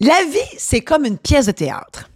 La 0.00 0.24
vie, 0.24 0.56
c'est 0.58 0.80
comme 0.80 1.04
une 1.04 1.18
pièce 1.18 1.46
de 1.46 1.52
théâtre. 1.52 2.08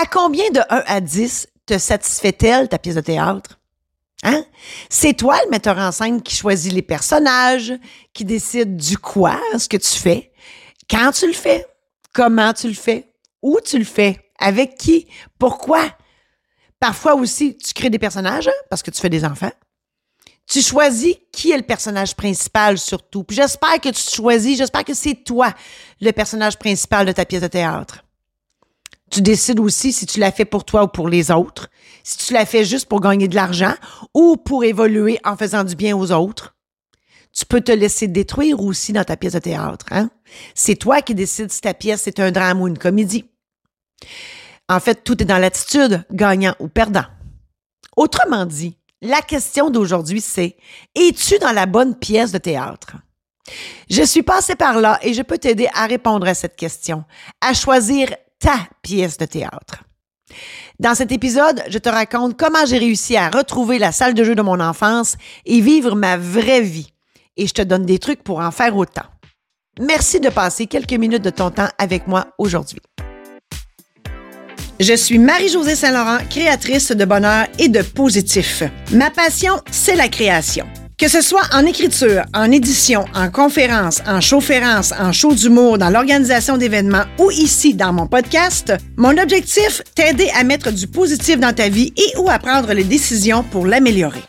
À 0.00 0.06
combien 0.06 0.50
de 0.50 0.60
1 0.70 0.82
à 0.86 1.00
10 1.00 1.48
te 1.66 1.76
satisfait-elle 1.76 2.68
ta 2.68 2.78
pièce 2.78 2.94
de 2.94 3.02
théâtre? 3.02 3.58
Hein? 4.22 4.44
C'est 4.88 5.14
toi, 5.14 5.38
le 5.44 5.50
metteur 5.50 5.78
en 5.78 5.92
scène, 5.92 6.22
qui 6.22 6.34
choisit 6.34 6.72
les 6.72 6.82
personnages, 6.82 7.72
qui 8.14 8.24
décide 8.24 8.76
du 8.76 8.96
quoi, 8.96 9.38
ce 9.58 9.68
que 9.68 9.76
tu 9.76 9.98
fais, 9.98 10.32
quand 10.88 11.12
tu 11.12 11.26
le 11.26 11.32
fais, 11.32 11.66
comment 12.12 12.52
tu 12.52 12.68
le 12.68 12.74
fais, 12.74 13.12
où 13.42 13.58
tu 13.64 13.78
le 13.78 13.84
fais, 13.84 14.30
avec 14.38 14.76
qui, 14.76 15.06
pourquoi. 15.38 15.84
Parfois 16.78 17.14
aussi, 17.14 17.58
tu 17.58 17.74
crées 17.74 17.90
des 17.90 17.98
personnages 17.98 18.48
hein, 18.48 18.64
parce 18.70 18.82
que 18.82 18.90
tu 18.90 19.00
fais 19.00 19.10
des 19.10 19.24
enfants. 19.24 19.52
Tu 20.50 20.62
choisis 20.62 21.14
qui 21.30 21.52
est 21.52 21.56
le 21.56 21.62
personnage 21.62 22.16
principal 22.16 22.76
surtout. 22.76 23.22
Puis 23.22 23.36
j'espère 23.36 23.80
que 23.80 23.88
tu 23.90 24.02
choisis, 24.02 24.58
j'espère 24.58 24.84
que 24.84 24.94
c'est 24.94 25.14
toi 25.14 25.54
le 26.00 26.10
personnage 26.10 26.58
principal 26.58 27.06
de 27.06 27.12
ta 27.12 27.24
pièce 27.24 27.42
de 27.42 27.46
théâtre. 27.46 28.04
Tu 29.12 29.22
décides 29.22 29.60
aussi 29.60 29.92
si 29.92 30.06
tu 30.06 30.18
l'as 30.18 30.32
fait 30.32 30.44
pour 30.44 30.64
toi 30.64 30.84
ou 30.84 30.88
pour 30.88 31.08
les 31.08 31.30
autres, 31.30 31.70
si 32.02 32.18
tu 32.18 32.32
l'as 32.32 32.46
fait 32.46 32.64
juste 32.64 32.86
pour 32.86 33.00
gagner 33.00 33.28
de 33.28 33.36
l'argent 33.36 33.74
ou 34.12 34.36
pour 34.36 34.64
évoluer 34.64 35.20
en 35.24 35.36
faisant 35.36 35.62
du 35.62 35.76
bien 35.76 35.96
aux 35.96 36.10
autres. 36.10 36.56
Tu 37.32 37.46
peux 37.46 37.60
te 37.60 37.70
laisser 37.70 38.08
détruire 38.08 38.60
aussi 38.60 38.92
dans 38.92 39.04
ta 39.04 39.16
pièce 39.16 39.34
de 39.34 39.38
théâtre. 39.38 39.86
Hein? 39.92 40.10
C'est 40.56 40.74
toi 40.74 41.00
qui 41.00 41.14
décides 41.14 41.52
si 41.52 41.60
ta 41.60 41.74
pièce 41.74 42.08
est 42.08 42.18
un 42.18 42.32
drame 42.32 42.60
ou 42.60 42.66
une 42.66 42.78
comédie. 42.78 43.30
En 44.68 44.80
fait, 44.80 45.04
tout 45.04 45.22
est 45.22 45.26
dans 45.26 45.38
l'attitude, 45.38 46.04
gagnant 46.10 46.56
ou 46.58 46.66
perdant. 46.66 47.06
Autrement 47.96 48.46
dit, 48.46 48.76
la 49.02 49.22
question 49.22 49.70
d'aujourd'hui, 49.70 50.20
c'est 50.20 50.56
Es-tu 50.94 51.38
dans 51.38 51.52
la 51.52 51.66
bonne 51.66 51.94
pièce 51.94 52.32
de 52.32 52.38
théâtre? 52.38 52.96
Je 53.88 54.02
suis 54.02 54.22
passée 54.22 54.54
par 54.54 54.80
là 54.80 54.98
et 55.02 55.14
je 55.14 55.22
peux 55.22 55.38
t'aider 55.38 55.68
à 55.74 55.86
répondre 55.86 56.26
à 56.26 56.34
cette 56.34 56.56
question, 56.56 57.04
à 57.40 57.54
choisir 57.54 58.14
ta 58.38 58.56
pièce 58.82 59.16
de 59.16 59.26
théâtre. 59.26 59.84
Dans 60.78 60.94
cet 60.94 61.12
épisode, 61.12 61.62
je 61.68 61.78
te 61.78 61.88
raconte 61.88 62.38
comment 62.38 62.64
j'ai 62.66 62.78
réussi 62.78 63.16
à 63.16 63.28
retrouver 63.28 63.78
la 63.78 63.92
salle 63.92 64.14
de 64.14 64.24
jeu 64.24 64.34
de 64.34 64.42
mon 64.42 64.60
enfance 64.60 65.16
et 65.44 65.60
vivre 65.60 65.94
ma 65.96 66.16
vraie 66.16 66.62
vie. 66.62 66.92
Et 67.36 67.46
je 67.46 67.54
te 67.54 67.62
donne 67.62 67.84
des 67.84 67.98
trucs 67.98 68.22
pour 68.22 68.40
en 68.40 68.50
faire 68.50 68.76
autant. 68.76 69.06
Merci 69.80 70.20
de 70.20 70.28
passer 70.28 70.66
quelques 70.66 70.92
minutes 70.92 71.22
de 71.22 71.30
ton 71.30 71.50
temps 71.50 71.68
avec 71.78 72.06
moi 72.06 72.26
aujourd'hui. 72.38 72.80
Je 74.80 74.94
suis 74.94 75.18
Marie-Josée 75.18 75.74
Saint-Laurent, 75.74 76.20
créatrice 76.30 76.90
de 76.92 77.04
bonheur 77.04 77.46
et 77.58 77.68
de 77.68 77.82
positif. 77.82 78.62
Ma 78.92 79.10
passion, 79.10 79.52
c'est 79.70 79.94
la 79.94 80.08
création. 80.08 80.66
Que 80.96 81.06
ce 81.06 81.20
soit 81.20 81.42
en 81.52 81.66
écriture, 81.66 82.22
en 82.32 82.50
édition, 82.50 83.04
en 83.14 83.30
conférence, 83.30 84.00
en 84.06 84.22
chaufférence, 84.22 84.94
en 84.98 85.12
show 85.12 85.34
d'humour, 85.34 85.76
dans 85.76 85.90
l'organisation 85.90 86.56
d'événements 86.56 87.04
ou 87.18 87.30
ici 87.30 87.74
dans 87.74 87.92
mon 87.92 88.06
podcast, 88.06 88.72
mon 88.96 89.18
objectif, 89.18 89.82
t'aider 89.94 90.30
à 90.34 90.44
mettre 90.44 90.72
du 90.72 90.86
positif 90.86 91.38
dans 91.38 91.54
ta 91.54 91.68
vie 91.68 91.92
et 91.98 92.16
ou 92.18 92.30
à 92.30 92.38
prendre 92.38 92.72
les 92.72 92.84
décisions 92.84 93.42
pour 93.42 93.66
l'améliorer. 93.66 94.22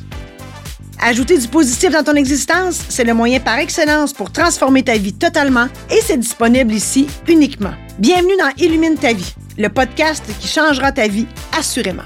Ajouter 1.04 1.40
du 1.40 1.48
positif 1.48 1.90
dans 1.90 2.04
ton 2.04 2.14
existence, 2.14 2.80
c'est 2.90 3.04
le 3.04 3.16
moyen 3.16 3.40
par 3.40 3.58
excellence 3.58 4.14
pour 4.14 4.32
transformer 4.32 4.84
ta 4.84 5.00
vie 5.00 5.14
totalement 5.14 5.66
et 5.90 6.00
c'est 6.00 6.18
disponible 6.18 6.72
ici 6.72 7.08
uniquement. 7.28 7.74
Bienvenue 7.98 8.38
dans 8.38 8.52
Illumine 8.64 9.00
ta 9.00 9.12
vie 9.12 9.34
le 9.58 9.70
podcast 9.70 10.24
qui 10.40 10.48
changera 10.48 10.92
ta 10.92 11.08
vie 11.08 11.26
assurément. 11.58 12.04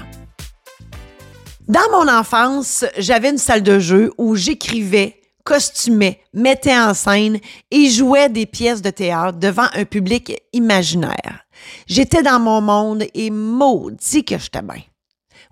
Dans 1.68 1.90
mon 1.92 2.08
enfance, 2.08 2.86
j'avais 2.96 3.28
une 3.28 3.38
salle 3.38 3.62
de 3.62 3.78
jeu 3.78 4.14
où 4.16 4.34
j'écrivais, 4.34 5.20
costumais, 5.44 6.22
mettais 6.32 6.78
en 6.78 6.94
scène 6.94 7.38
et 7.70 7.90
jouais 7.90 8.30
des 8.30 8.46
pièces 8.46 8.80
de 8.80 8.90
théâtre 8.90 9.38
devant 9.38 9.66
un 9.74 9.84
public 9.84 10.40
imaginaire. 10.54 11.44
J'étais 11.86 12.22
dans 12.22 12.40
mon 12.40 12.62
monde 12.62 13.04
et 13.12 13.30
maudit 13.30 14.24
que 14.24 14.38
j'étais 14.38 14.62
bien. 14.62 14.82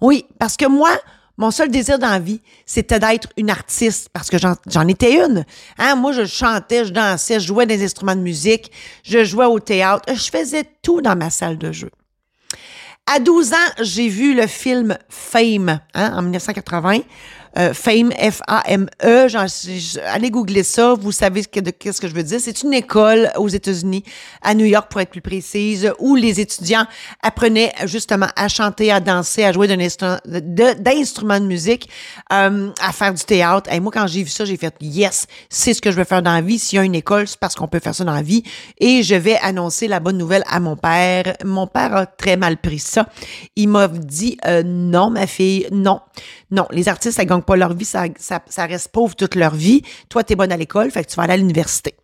Oui, 0.00 0.24
parce 0.38 0.56
que 0.56 0.66
moi, 0.66 0.90
mon 1.36 1.50
seul 1.50 1.70
désir 1.70 1.98
dans 1.98 2.10
la 2.10 2.18
vie, 2.18 2.40
c'était 2.64 3.00
d'être 3.00 3.28
une 3.36 3.50
artiste 3.50 4.08
parce 4.12 4.30
que 4.30 4.36
j'en 4.38 4.88
étais 4.88 5.14
une. 5.24 5.44
Hein? 5.78 5.96
Moi, 5.96 6.12
je 6.12 6.24
chantais, 6.24 6.84
je 6.84 6.92
dansais, 6.92 7.40
je 7.40 7.46
jouais 7.46 7.66
des 7.66 7.84
instruments 7.84 8.14
de 8.14 8.20
musique, 8.20 8.70
je 9.02 9.24
jouais 9.24 9.46
au 9.46 9.58
théâtre, 9.58 10.04
je 10.14 10.30
faisais 10.30 10.64
tout 10.82 11.00
dans 11.00 11.16
ma 11.16 11.30
salle 11.30 11.58
de 11.58 11.72
jeu. 11.72 11.90
À 13.06 13.18
12 13.18 13.52
ans, 13.52 13.56
j'ai 13.80 14.08
vu 14.08 14.34
le 14.34 14.46
film 14.46 14.96
Fame 15.10 15.80
hein, 15.92 16.12
en 16.16 16.22
1980. 16.22 17.00
Euh, 17.56 17.72
Fame, 17.72 18.10
F-A-M-E. 18.12 19.26
Allez 20.06 20.30
googler 20.30 20.62
ça, 20.62 20.94
vous 20.94 21.12
savez 21.12 21.44
qu'est-ce 21.44 22.00
que 22.00 22.08
je 22.08 22.14
veux 22.14 22.22
dire. 22.22 22.40
C'est 22.40 22.62
une 22.62 22.74
école 22.74 23.30
aux 23.36 23.48
États-Unis, 23.48 24.02
à 24.42 24.54
New 24.54 24.66
York 24.66 24.90
pour 24.90 25.00
être 25.00 25.10
plus 25.10 25.20
précise, 25.20 25.92
où 26.00 26.16
les 26.16 26.40
étudiants 26.40 26.86
apprenaient 27.22 27.72
justement 27.86 28.26
à 28.36 28.48
chanter, 28.48 28.90
à 28.90 29.00
danser, 29.00 29.44
à 29.44 29.52
jouer 29.52 29.68
d'instruments 29.68 30.18
de, 30.24 31.40
de, 31.40 31.46
musique, 31.46 31.88
euh, 32.32 32.70
à 32.80 32.92
faire 32.92 33.14
du 33.14 33.22
théâtre. 33.24 33.72
Et 33.72 33.78
moi, 33.78 33.92
quand 33.92 34.06
j'ai 34.06 34.22
vu 34.22 34.30
ça, 34.30 34.44
j'ai 34.44 34.56
fait 34.56 34.74
yes, 34.80 35.26
c'est 35.48 35.74
ce 35.74 35.80
que 35.80 35.90
je 35.90 35.96
veux 35.96 36.04
faire 36.04 36.22
dans 36.22 36.32
la 36.34 36.40
vie. 36.40 36.58
S'il 36.58 36.76
y 36.76 36.80
a 36.80 36.84
une 36.84 36.94
école, 36.94 37.28
c'est 37.28 37.38
parce 37.38 37.54
qu'on 37.54 37.68
peut 37.68 37.80
faire 37.80 37.94
ça 37.94 38.04
dans 38.04 38.14
la 38.14 38.22
vie. 38.22 38.42
Et 38.78 39.02
je 39.02 39.14
vais 39.14 39.36
annoncer 39.36 39.86
la 39.86 40.00
bonne 40.00 40.18
nouvelle 40.18 40.42
à 40.48 40.58
mon 40.58 40.76
père. 40.76 41.36
Mon 41.44 41.66
père 41.66 41.94
a 41.96 42.06
très 42.06 42.36
mal 42.36 42.56
pris 42.56 42.80
ça. 42.80 43.06
Il 43.54 43.68
m'a 43.68 43.86
dit 43.88 44.38
euh, 44.46 44.62
non, 44.64 45.10
ma 45.10 45.26
fille, 45.26 45.68
non. 45.70 46.00
Non, 46.50 46.66
les 46.70 46.88
artistes, 46.88 47.16
ça 47.16 47.24
gagne 47.24 47.42
pas 47.44 47.56
leur 47.56 47.74
vie, 47.74 47.84
ça, 47.84 48.08
reste 48.58 48.88
pauvre 48.88 49.14
toute 49.14 49.34
leur 49.34 49.54
vie. 49.54 49.82
Toi, 50.08 50.24
tu 50.24 50.32
es 50.32 50.36
bonne 50.36 50.52
à 50.52 50.56
l'école, 50.56 50.90
fait 50.90 51.04
que 51.04 51.10
tu 51.10 51.16
vas 51.16 51.24
aller 51.24 51.34
à 51.34 51.36
l'université. 51.36 51.94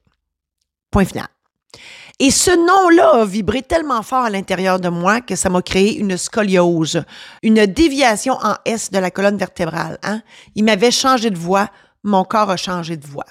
Point 0.91 1.05
final. 1.05 1.29
Et 2.19 2.31
ce 2.31 2.51
nom-là 2.51 3.23
a 3.23 3.25
vibré 3.25 3.63
tellement 3.63 4.03
fort 4.03 4.25
à 4.25 4.31
l'intérieur 4.31 4.79
de 4.79 4.91
moi 4.91 5.23
que 5.23 5.37
ça 5.37 5.49
m'a 5.49 5.63
créé 5.63 5.97
une 5.97 6.19
scoliose, 6.19 7.03
une 7.43 7.65
déviation 7.65 8.35
en 8.43 8.57
S 8.67 8.91
de 8.91 8.99
la 8.99 9.11
colonne 9.11 9.39
vertébrale. 9.39 9.99
Hein? 10.03 10.21
Il 10.55 10.65
m'avait 10.65 10.91
changé 10.91 11.31
de 11.31 11.39
voix, 11.39 11.71
mon 12.05 12.25
corps 12.25 12.51
a 12.51 12.59
changé 12.59 12.99
de 12.99 13.07
voix. 13.07 13.25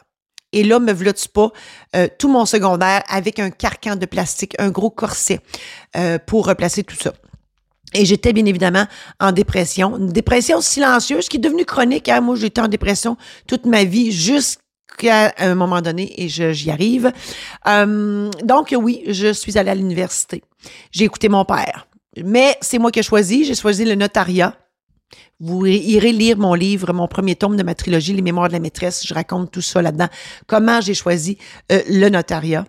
Et 0.51 0.63
là, 0.63 0.79
me 0.79 0.91
v'là-tu 0.91 1.29
pas 1.29 1.51
euh, 1.95 2.07
tout 2.17 2.29
mon 2.29 2.45
secondaire 2.45 3.03
avec 3.07 3.37
un 3.37 3.51
carcan 3.51 3.95
de 3.95 4.07
plastique, 4.07 4.55
un 4.57 4.71
gros 4.71 4.89
corset 4.89 5.39
euh, 5.95 6.17
pour 6.17 6.47
replacer 6.47 6.83
tout 6.83 6.95
ça. 6.95 7.13
Et 7.93 8.05
j'étais 8.05 8.33
bien 8.33 8.45
évidemment 8.45 8.85
en 9.19 9.31
dépression, 9.31 9.97
une 9.97 10.09
dépression 10.09 10.61
silencieuse 10.61 11.27
qui 11.27 11.37
est 11.37 11.39
devenue 11.39 11.65
chronique. 11.65 12.07
Hein. 12.09 12.21
Moi, 12.21 12.35
j'étais 12.35 12.61
en 12.61 12.67
dépression 12.67 13.17
toute 13.47 13.65
ma 13.65 13.83
vie 13.83 14.11
jusqu'à 14.11 15.33
un 15.37 15.55
moment 15.55 15.81
donné 15.81 16.13
et 16.21 16.29
j'y 16.29 16.69
arrive. 16.69 17.11
Euh, 17.67 18.29
donc 18.43 18.75
oui, 18.77 19.03
je 19.07 19.33
suis 19.33 19.57
allée 19.57 19.71
à 19.71 19.75
l'université. 19.75 20.43
J'ai 20.91 21.05
écouté 21.05 21.29
mon 21.29 21.45
père. 21.45 21.87
Mais 22.23 22.57
c'est 22.61 22.79
moi 22.79 22.91
qui 22.91 22.99
ai 22.99 23.03
choisi. 23.03 23.43
J'ai 23.45 23.55
choisi 23.55 23.85
le 23.85 23.95
notariat. 23.95 24.55
Vous 25.39 25.65
irez 25.65 26.11
lire 26.11 26.37
mon 26.37 26.53
livre, 26.53 26.91
mon 26.91 27.07
premier 27.07 27.35
tome 27.35 27.55
de 27.55 27.63
ma 27.63 27.73
trilogie, 27.73 28.13
Les 28.13 28.21
Mémoires 28.21 28.49
de 28.49 28.53
la 28.53 28.59
maîtresse. 28.59 29.07
Je 29.07 29.13
raconte 29.13 29.51
tout 29.51 29.61
ça 29.61 29.81
là-dedans. 29.81 30.09
Comment 30.47 30.81
j'ai 30.81 30.93
choisi 30.93 31.37
euh, 31.71 31.81
le 31.87 32.09
notariat. 32.09 32.65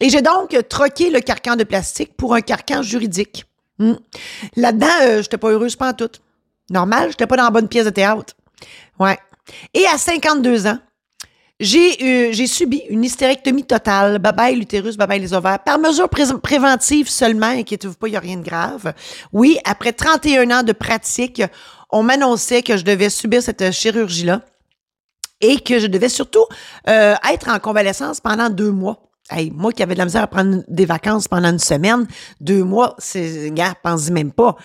Et 0.00 0.10
j'ai 0.10 0.22
donc 0.22 0.56
troqué 0.68 1.10
le 1.10 1.20
carcan 1.20 1.56
de 1.56 1.64
plastique 1.64 2.16
pour 2.16 2.34
un 2.34 2.40
carcan 2.40 2.82
juridique. 2.82 3.47
Hmm. 3.78 3.94
Là-dedans, 4.56 4.86
euh, 5.02 5.22
j'étais 5.22 5.38
pas 5.38 5.50
heureuse, 5.50 5.76
pas 5.76 5.90
en 5.90 5.92
tout. 5.92 6.10
Normal, 6.70 7.10
j'étais 7.10 7.26
pas 7.26 7.36
dans 7.36 7.44
la 7.44 7.50
bonne 7.50 7.68
pièce 7.68 7.84
de 7.84 7.90
théâtre. 7.90 8.34
Ouais. 8.98 9.18
Et 9.72 9.86
à 9.86 9.96
52 9.96 10.66
ans, 10.66 10.78
j'ai 11.60 12.32
j'ai 12.32 12.46
subi 12.46 12.82
une 12.88 13.04
hystérectomie 13.04 13.64
totale, 13.64 14.18
bye 14.18 14.54
l'utérus, 14.54 14.96
bye 14.96 15.18
les 15.18 15.34
ovaires, 15.34 15.58
par 15.58 15.78
mesure 15.78 16.08
préventive 16.08 17.08
seulement, 17.08 17.46
inquiétez-vous 17.46 17.94
pas, 17.94 18.06
il 18.06 18.12
n'y 18.12 18.16
a 18.16 18.20
rien 18.20 18.36
de 18.36 18.44
grave. 18.44 18.92
Oui, 19.32 19.58
après 19.64 19.92
31 19.92 20.50
ans 20.50 20.62
de 20.62 20.72
pratique, 20.72 21.42
on 21.90 22.02
m'annonçait 22.02 22.62
que 22.62 22.76
je 22.76 22.84
devais 22.84 23.10
subir 23.10 23.42
cette 23.42 23.72
chirurgie-là 23.72 24.42
et 25.40 25.58
que 25.60 25.78
je 25.78 25.86
devais 25.86 26.08
surtout 26.08 26.44
euh, 26.88 27.14
être 27.30 27.48
en 27.48 27.58
convalescence 27.58 28.20
pendant 28.20 28.50
deux 28.50 28.70
mois. 28.70 29.07
Hey, 29.30 29.50
moi 29.50 29.72
qui 29.72 29.82
avais 29.82 29.94
de 29.94 29.98
la 29.98 30.06
misère 30.06 30.22
à 30.22 30.26
prendre 30.26 30.62
des 30.68 30.86
vacances 30.86 31.28
pendant 31.28 31.50
une 31.50 31.58
semaine, 31.58 32.06
deux 32.40 32.64
mois, 32.64 32.94
c'est, 32.98 33.50
gars, 33.52 33.74
pense 33.82 34.10
même 34.10 34.32
pas. 34.32 34.56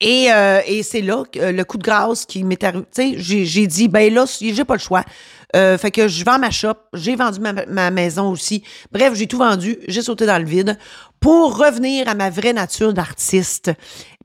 Et, 0.00 0.32
euh, 0.32 0.60
et 0.66 0.82
c'est 0.84 1.00
là 1.00 1.24
que 1.24 1.40
le 1.40 1.64
coup 1.64 1.76
de 1.76 1.82
grâce 1.82 2.24
qui 2.24 2.44
m'est 2.44 2.62
arrivé. 2.62 2.84
Tu 2.94 3.02
sais, 3.02 3.14
j'ai, 3.16 3.44
j'ai 3.44 3.66
dit, 3.66 3.88
ben 3.88 4.12
là, 4.14 4.24
j'ai 4.40 4.64
pas 4.64 4.74
le 4.74 4.80
choix. 4.80 5.04
Euh, 5.54 5.76
fait 5.76 5.90
que 5.90 6.08
je 6.08 6.24
vends 6.24 6.38
ma 6.38 6.50
shop, 6.50 6.74
j'ai 6.94 7.16
vendu 7.16 7.40
ma, 7.40 7.52
ma 7.66 7.90
maison 7.90 8.30
aussi. 8.30 8.62
Bref, 8.90 9.14
j'ai 9.14 9.26
tout 9.26 9.38
vendu, 9.38 9.78
j'ai 9.88 10.02
sauté 10.02 10.24
dans 10.24 10.38
le 10.38 10.46
vide 10.46 10.78
pour 11.20 11.58
revenir 11.58 12.08
à 12.08 12.14
ma 12.14 12.30
vraie 12.30 12.52
nature 12.52 12.94
d'artiste, 12.94 13.70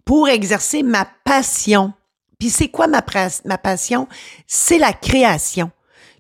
pour 0.06 0.30
exercer 0.30 0.84
ma 0.84 1.08
passion. 1.26 1.92
Puis 2.40 2.50
c'est 2.50 2.70
quoi 2.70 2.88
ma, 2.88 3.04
ma 3.46 3.58
passion? 3.58 4.08
C'est 4.46 4.78
la 4.78 4.94
création. 4.94 5.72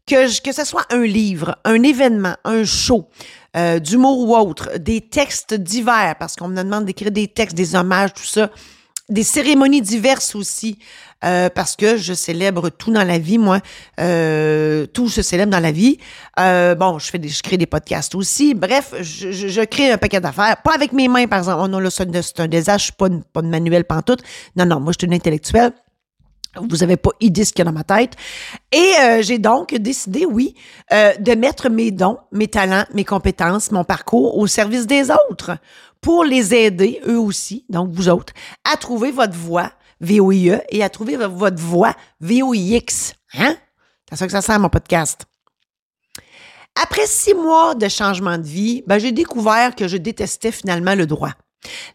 Que, 0.05 0.41
que 0.41 0.53
ce 0.53 0.63
soit 0.63 0.85
un 0.89 1.03
livre, 1.03 1.57
un 1.65 1.83
événement, 1.83 2.35
un 2.45 2.63
show, 2.63 3.09
euh, 3.57 3.79
d'humour 3.79 4.19
ou 4.19 4.35
autre, 4.35 4.77
des 4.77 5.01
textes 5.01 5.53
divers, 5.53 6.15
parce 6.19 6.35
qu'on 6.35 6.47
me 6.47 6.63
demande 6.63 6.85
d'écrire 6.85 7.11
des 7.11 7.27
textes, 7.27 7.55
des 7.55 7.75
hommages, 7.75 8.13
tout 8.13 8.23
ça, 8.23 8.49
des 9.09 9.23
cérémonies 9.23 9.81
diverses 9.81 10.35
aussi, 10.35 10.79
euh, 11.23 11.49
parce 11.49 11.75
que 11.75 11.97
je 11.97 12.13
célèbre 12.13 12.69
tout 12.69 12.91
dans 12.91 13.03
la 13.03 13.17
vie, 13.17 13.37
moi. 13.37 13.59
Euh, 13.99 14.85
tout 14.85 15.09
se 15.09 15.21
célèbre 15.21 15.51
dans 15.51 15.59
la 15.59 15.71
vie. 15.71 15.97
Euh, 16.39 16.75
bon, 16.75 16.99
je 16.99 17.09
fais 17.09 17.17
des, 17.17 17.29
je 17.29 17.41
crée 17.41 17.57
des 17.57 17.65
podcasts 17.65 18.15
aussi. 18.15 18.53
Bref, 18.53 18.93
je, 19.01 19.63
crée 19.63 19.91
un 19.91 19.97
paquet 19.97 20.19
d'affaires. 20.19 20.57
Pas 20.61 20.75
avec 20.75 20.91
mes 20.91 21.07
mains, 21.07 21.27
par 21.27 21.39
exemple. 21.39 21.61
Oh 21.63 21.67
non, 21.67 21.79
là, 21.79 21.89
c'est 21.89 22.39
un 22.39 22.47
désastre. 22.47 22.79
Je 22.79 22.83
suis 22.85 22.93
pas, 22.93 23.09
pas 23.33 23.41
de 23.41 23.47
manuel 23.47 23.85
pantoute. 23.85 24.21
Non, 24.55 24.65
non, 24.65 24.79
moi, 24.79 24.91
je 24.91 24.97
suis 24.99 25.07
une 25.07 25.13
intellectuelle. 25.13 25.71
Vous 26.69 26.83
avez 26.83 26.97
pas 26.97 27.11
idée 27.19 27.45
ce 27.45 27.53
qu'il 27.53 27.63
y 27.63 27.65
dans 27.65 27.73
ma 27.73 27.83
tête. 27.83 28.13
Et 28.71 28.93
euh, 29.01 29.21
j'ai 29.21 29.37
donc 29.37 29.73
décidé, 29.75 30.25
oui, 30.25 30.55
euh, 30.91 31.13
de 31.15 31.33
mettre 31.33 31.69
mes 31.69 31.91
dons, 31.91 32.17
mes 32.31 32.47
talents, 32.47 32.85
mes 32.93 33.05
compétences, 33.05 33.71
mon 33.71 33.83
parcours 33.83 34.37
au 34.37 34.47
service 34.47 34.87
des 34.87 35.09
autres 35.11 35.57
pour 36.01 36.23
les 36.23 36.53
aider, 36.53 37.01
eux 37.07 37.19
aussi, 37.19 37.65
donc 37.69 37.89
vous 37.91 38.09
autres, 38.09 38.33
à 38.71 38.77
trouver 38.77 39.11
votre 39.11 39.35
voie 39.35 39.71
VOIE 39.99 40.61
et 40.69 40.83
à 40.83 40.89
trouver 40.89 41.17
votre 41.17 41.61
voie 41.61 41.93
VOIX. 42.21 43.13
Hein? 43.33 43.55
C'est 44.09 44.15
ça 44.15 44.25
que 44.25 44.31
ça 44.31 44.41
sert, 44.41 44.59
mon 44.59 44.69
podcast. 44.69 45.25
Après 46.81 47.07
six 47.07 47.33
mois 47.33 47.73
de 47.73 47.87
changement 47.87 48.37
de 48.37 48.45
vie, 48.45 48.83
ben, 48.85 48.99
j'ai 48.99 49.11
découvert 49.11 49.75
que 49.75 49.87
je 49.87 49.97
détestais 49.97 50.51
finalement 50.51 50.93
le 50.93 51.07
droit. 51.07 51.31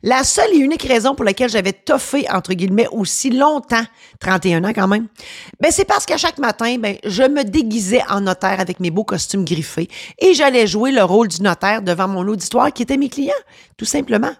La 0.03 0.25
seule 0.25 0.53
et 0.53 0.59
unique 0.59 0.83
raison 0.83 1.15
pour 1.15 1.25
laquelle 1.25 1.51
j'avais 1.51 1.73
toffé, 1.73 2.27
entre 2.31 2.55
guillemets, 2.55 2.89
aussi 2.91 3.31
longtemps, 3.31 3.85
31 4.21 4.65
ans 4.65 4.73
quand 4.75 4.89
même, 4.89 5.09
ben 5.61 5.71
c'est 5.71 5.85
parce 5.85 6.07
qu'à 6.07 6.17
chaque 6.17 6.39
matin, 6.39 6.77
ben, 6.79 6.97
je 7.05 7.23
me 7.23 7.45
déguisais 7.45 8.03
en 8.09 8.23
notaire 8.23 8.61
avec 8.61 8.81
mes 8.81 8.91
beaux 8.91 9.05
costumes 9.05 9.45
griffés 9.45 9.89
et 10.19 10.35
j'allais 10.35 10.67
jouer 10.67 10.93
le 10.93 11.03
rôle 11.03 11.29
du 11.29 11.43
notaire 11.43 11.83
devant 11.83 12.09
mon 12.09 12.27
auditoire 12.29 12.73
qui 12.73 12.83
était 12.83 12.97
mes 12.97 13.09
clients, 13.09 13.33
tout 13.77 13.85
simplement. 13.85 14.33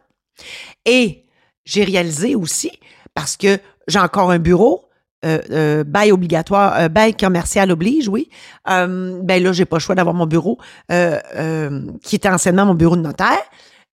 Et 0.85 1.25
j'ai 1.65 1.85
réalisé 1.85 2.35
aussi, 2.35 2.73
parce 3.15 3.37
que 3.37 3.59
j'ai 3.89 3.99
encore 3.99 4.31
un 4.31 4.39
bureau, 4.39 4.89
euh, 5.25 5.39
euh, 5.51 5.85
bail 5.85 6.11
obligatoire, 6.11 6.75
euh, 6.77 6.89
bail 6.89 7.15
commercial 7.15 7.71
oblige, 7.71 8.09
oui. 8.09 8.29
Ben 8.67 9.23
là, 9.43 9.53
j'ai 9.53 9.65
pas 9.65 9.77
le 9.77 9.81
choix 9.81 9.95
d'avoir 9.95 10.15
mon 10.15 10.27
bureau, 10.27 10.59
qui 10.89 12.17
était 12.17 12.29
anciennement 12.29 12.67
mon 12.67 12.75
bureau 12.75 12.97
de 12.97 13.03
notaire. 13.03 13.43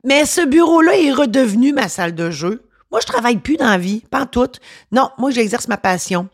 Mais 0.03 0.25
ce 0.25 0.45
bureau-là 0.45 0.97
est 0.97 1.11
redevenu 1.11 1.73
ma 1.73 1.89
salle 1.89 2.15
de 2.15 2.31
jeu. 2.31 2.63
Moi, 2.91 3.01
je 3.01 3.07
travaille 3.07 3.37
plus 3.37 3.57
dans 3.57 3.69
la 3.69 3.77
vie, 3.77 4.01
pas 4.09 4.21
en. 4.21 4.59
Non, 4.91 5.09
moi, 5.17 5.31
j'exerce 5.31 5.67
ma 5.67 5.77
passion 5.77 6.29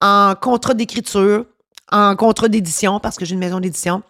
en 0.00 0.34
contrat 0.40 0.74
d'écriture, 0.74 1.44
en 1.92 2.16
contrat 2.16 2.48
d'édition, 2.48 3.00
parce 3.00 3.16
que 3.16 3.24
j'ai 3.24 3.34
une 3.34 3.40
maison 3.40 3.60
d'édition. 3.60 4.02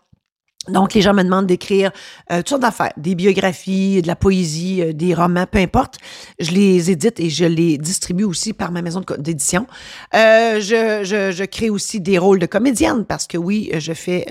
Donc, 0.68 0.92
les 0.92 1.00
gens 1.00 1.14
me 1.14 1.22
demandent 1.22 1.46
d'écrire 1.46 1.90
euh, 2.30 2.38
toutes 2.38 2.50
sortes 2.50 2.62
d'affaires, 2.62 2.92
des 2.98 3.14
biographies, 3.14 4.02
de 4.02 4.06
la 4.06 4.14
poésie, 4.14 4.82
euh, 4.82 4.92
des 4.92 5.14
romans, 5.14 5.46
peu 5.50 5.58
importe. 5.58 5.96
Je 6.38 6.50
les 6.50 6.90
édite 6.90 7.18
et 7.18 7.30
je 7.30 7.46
les 7.46 7.78
distribue 7.78 8.24
aussi 8.24 8.52
par 8.52 8.70
ma 8.70 8.82
maison 8.82 9.02
d'édition. 9.18 9.66
Euh, 10.14 10.60
je, 10.60 11.44
crée 11.46 11.70
aussi 11.70 12.00
des 12.00 12.18
rôles 12.18 12.38
de 12.38 12.46
comédienne 12.46 13.06
parce 13.06 13.26
que 13.26 13.38
oui, 13.38 13.70
je 13.74 13.92
fais 13.94 14.26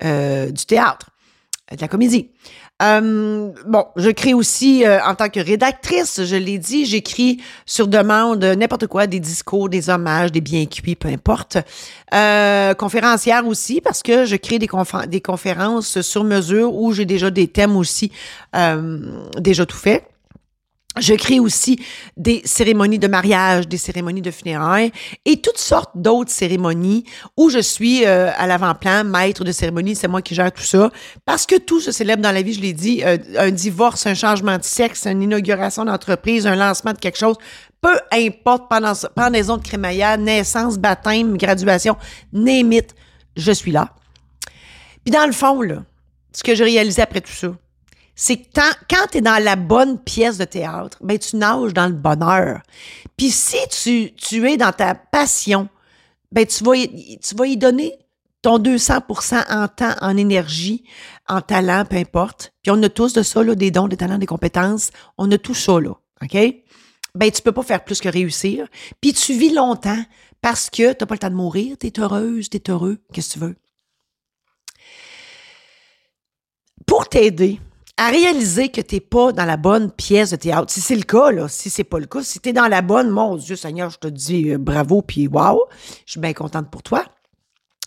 du 0.00 0.66
théâtre, 0.66 1.10
de 1.72 1.80
la 1.80 1.88
comédie. 1.88 2.30
Bon, 2.80 3.86
je 3.96 4.10
crée 4.10 4.34
aussi 4.34 4.84
euh, 4.84 4.98
en 5.02 5.14
tant 5.14 5.28
que 5.28 5.40
rédactrice, 5.40 6.24
je 6.24 6.36
l'ai 6.36 6.58
dit, 6.58 6.84
j'écris 6.84 7.40
sur 7.64 7.88
demande 7.88 8.44
n'importe 8.44 8.86
quoi, 8.86 9.06
des 9.06 9.20
discours, 9.20 9.68
des 9.68 9.88
hommages, 9.88 10.30
des 10.30 10.42
biens 10.42 10.66
cuits, 10.66 10.94
peu 10.94 11.08
importe. 11.08 11.56
Euh, 12.12 12.74
conférencière 12.74 13.46
aussi, 13.46 13.80
parce 13.80 14.02
que 14.02 14.26
je 14.26 14.36
crée 14.36 14.58
des, 14.58 14.68
des 15.08 15.20
conférences 15.20 16.00
sur 16.02 16.24
mesure 16.24 16.74
où 16.74 16.92
j'ai 16.92 17.06
déjà 17.06 17.30
des 17.30 17.48
thèmes 17.48 17.76
aussi 17.76 18.12
déjà 19.38 19.66
tout 19.66 19.76
fait. 19.76 20.04
Je 20.98 21.12
crée 21.12 21.40
aussi 21.40 21.78
des 22.16 22.40
cérémonies 22.46 22.98
de 22.98 23.06
mariage, 23.06 23.68
des 23.68 23.76
cérémonies 23.76 24.22
de 24.22 24.30
funérailles 24.30 24.92
et 25.26 25.42
toutes 25.42 25.58
sortes 25.58 25.90
d'autres 25.94 26.30
cérémonies 26.30 27.04
où 27.36 27.50
je 27.50 27.58
suis 27.58 28.06
euh, 28.06 28.30
à 28.34 28.46
l'avant-plan, 28.46 29.04
maître 29.04 29.44
de 29.44 29.52
cérémonie, 29.52 29.94
c'est 29.94 30.08
moi 30.08 30.22
qui 30.22 30.34
gère 30.34 30.50
tout 30.50 30.62
ça. 30.62 30.90
Parce 31.26 31.44
que 31.44 31.56
tout 31.56 31.80
se 31.80 31.92
célèbre 31.92 32.22
dans 32.22 32.32
la 32.32 32.40
vie, 32.40 32.54
je 32.54 32.62
l'ai 32.62 32.72
dit, 32.72 33.02
euh, 33.04 33.18
un 33.36 33.50
divorce, 33.50 34.06
un 34.06 34.14
changement 34.14 34.56
de 34.56 34.64
sexe, 34.64 35.06
une 35.06 35.20
inauguration 35.20 35.84
d'entreprise, 35.84 36.46
un 36.46 36.56
lancement 36.56 36.94
de 36.94 36.98
quelque 36.98 37.18
chose, 37.18 37.36
peu 37.82 37.98
importe, 38.10 38.70
pendant, 38.70 38.94
pendaison 39.14 39.58
de 39.58 39.62
crémaillère, 39.62 40.16
naissance, 40.16 40.78
baptême, 40.78 41.36
graduation, 41.36 41.96
name 42.32 42.72
it, 42.72 42.94
je 43.36 43.52
suis 43.52 43.70
là. 43.70 43.90
Puis 45.04 45.12
dans 45.12 45.26
le 45.26 45.32
fond, 45.32 45.60
là, 45.60 45.84
ce 46.32 46.42
que 46.42 46.54
j'ai 46.54 46.64
réalisé 46.64 47.02
après 47.02 47.20
tout 47.20 47.32
ça, 47.32 47.48
c'est 48.16 48.38
que 48.38 48.60
quand 48.88 49.06
tu 49.12 49.18
es 49.18 49.20
dans 49.20 49.42
la 49.42 49.56
bonne 49.56 49.98
pièce 49.98 50.38
de 50.38 50.44
théâtre, 50.44 50.98
ben 51.02 51.18
tu 51.18 51.36
nages 51.36 51.74
dans 51.74 51.86
le 51.86 51.92
bonheur. 51.92 52.62
Puis 53.16 53.30
si 53.30 53.58
tu, 53.70 54.14
tu 54.14 54.50
es 54.50 54.56
dans 54.56 54.72
ta 54.72 54.94
passion, 54.94 55.68
ben 56.32 56.46
tu 56.46 56.64
vas 56.64 56.76
y, 56.76 57.18
tu 57.18 57.34
vas 57.34 57.46
y 57.46 57.58
donner 57.58 57.92
ton 58.40 58.58
200% 58.58 59.44
en 59.50 59.68
temps, 59.68 59.94
en 60.00 60.16
énergie, 60.16 60.84
en 61.28 61.42
talent, 61.42 61.84
peu 61.84 61.96
importe. 61.96 62.54
Puis 62.62 62.70
on 62.70 62.82
a 62.82 62.88
tous 62.88 63.12
de 63.12 63.22
ça, 63.22 63.42
là, 63.42 63.54
des 63.54 63.70
dons, 63.70 63.86
des 63.86 63.96
talents, 63.98 64.18
des 64.18 64.26
compétences. 64.26 64.90
On 65.18 65.30
a 65.30 65.36
tout 65.36 65.54
ça, 65.54 65.78
là. 65.78 65.90
OK? 66.22 66.36
Ben, 67.14 67.30
tu 67.30 67.42
peux 67.42 67.52
pas 67.52 67.62
faire 67.62 67.84
plus 67.84 68.00
que 68.00 68.08
réussir. 68.08 68.66
Puis 69.00 69.12
tu 69.12 69.34
vis 69.34 69.52
longtemps 69.52 70.02
parce 70.40 70.70
que 70.70 70.92
t'as 70.92 71.06
pas 71.06 71.14
le 71.16 71.18
temps 71.18 71.30
de 71.30 71.34
mourir. 71.34 71.76
T'es 71.76 71.98
heureuse, 71.98 72.48
t'es 72.48 72.70
heureux. 72.70 72.98
Qu'est-ce 73.12 73.30
que 73.30 73.32
tu 73.34 73.38
veux? 73.40 73.56
Pour 76.86 77.08
t'aider 77.08 77.58
à 77.96 78.08
réaliser 78.08 78.68
que 78.68 78.80
t'es 78.80 79.00
pas 79.00 79.32
dans 79.32 79.44
la 79.44 79.56
bonne 79.56 79.90
pièce 79.90 80.30
de 80.30 80.36
théâtre, 80.36 80.70
si 80.70 80.80
c'est 80.80 80.96
le 80.96 81.02
cas, 81.02 81.30
là, 81.30 81.48
si 81.48 81.70
c'est 81.70 81.84
pas 81.84 81.98
le 81.98 82.06
cas, 82.06 82.22
si 82.22 82.40
t'es 82.40 82.52
dans 82.52 82.68
la 82.68 82.82
bonne, 82.82 83.08
mon 83.08 83.36
Dieu 83.36 83.56
Seigneur, 83.56 83.90
je 83.90 83.98
te 83.98 84.08
dis 84.08 84.50
euh, 84.50 84.58
bravo 84.58 85.02
puis 85.02 85.28
wow, 85.28 85.64
je 86.04 86.12
suis 86.12 86.20
bien 86.20 86.34
contente 86.34 86.70
pour 86.70 86.82
toi. 86.82 87.04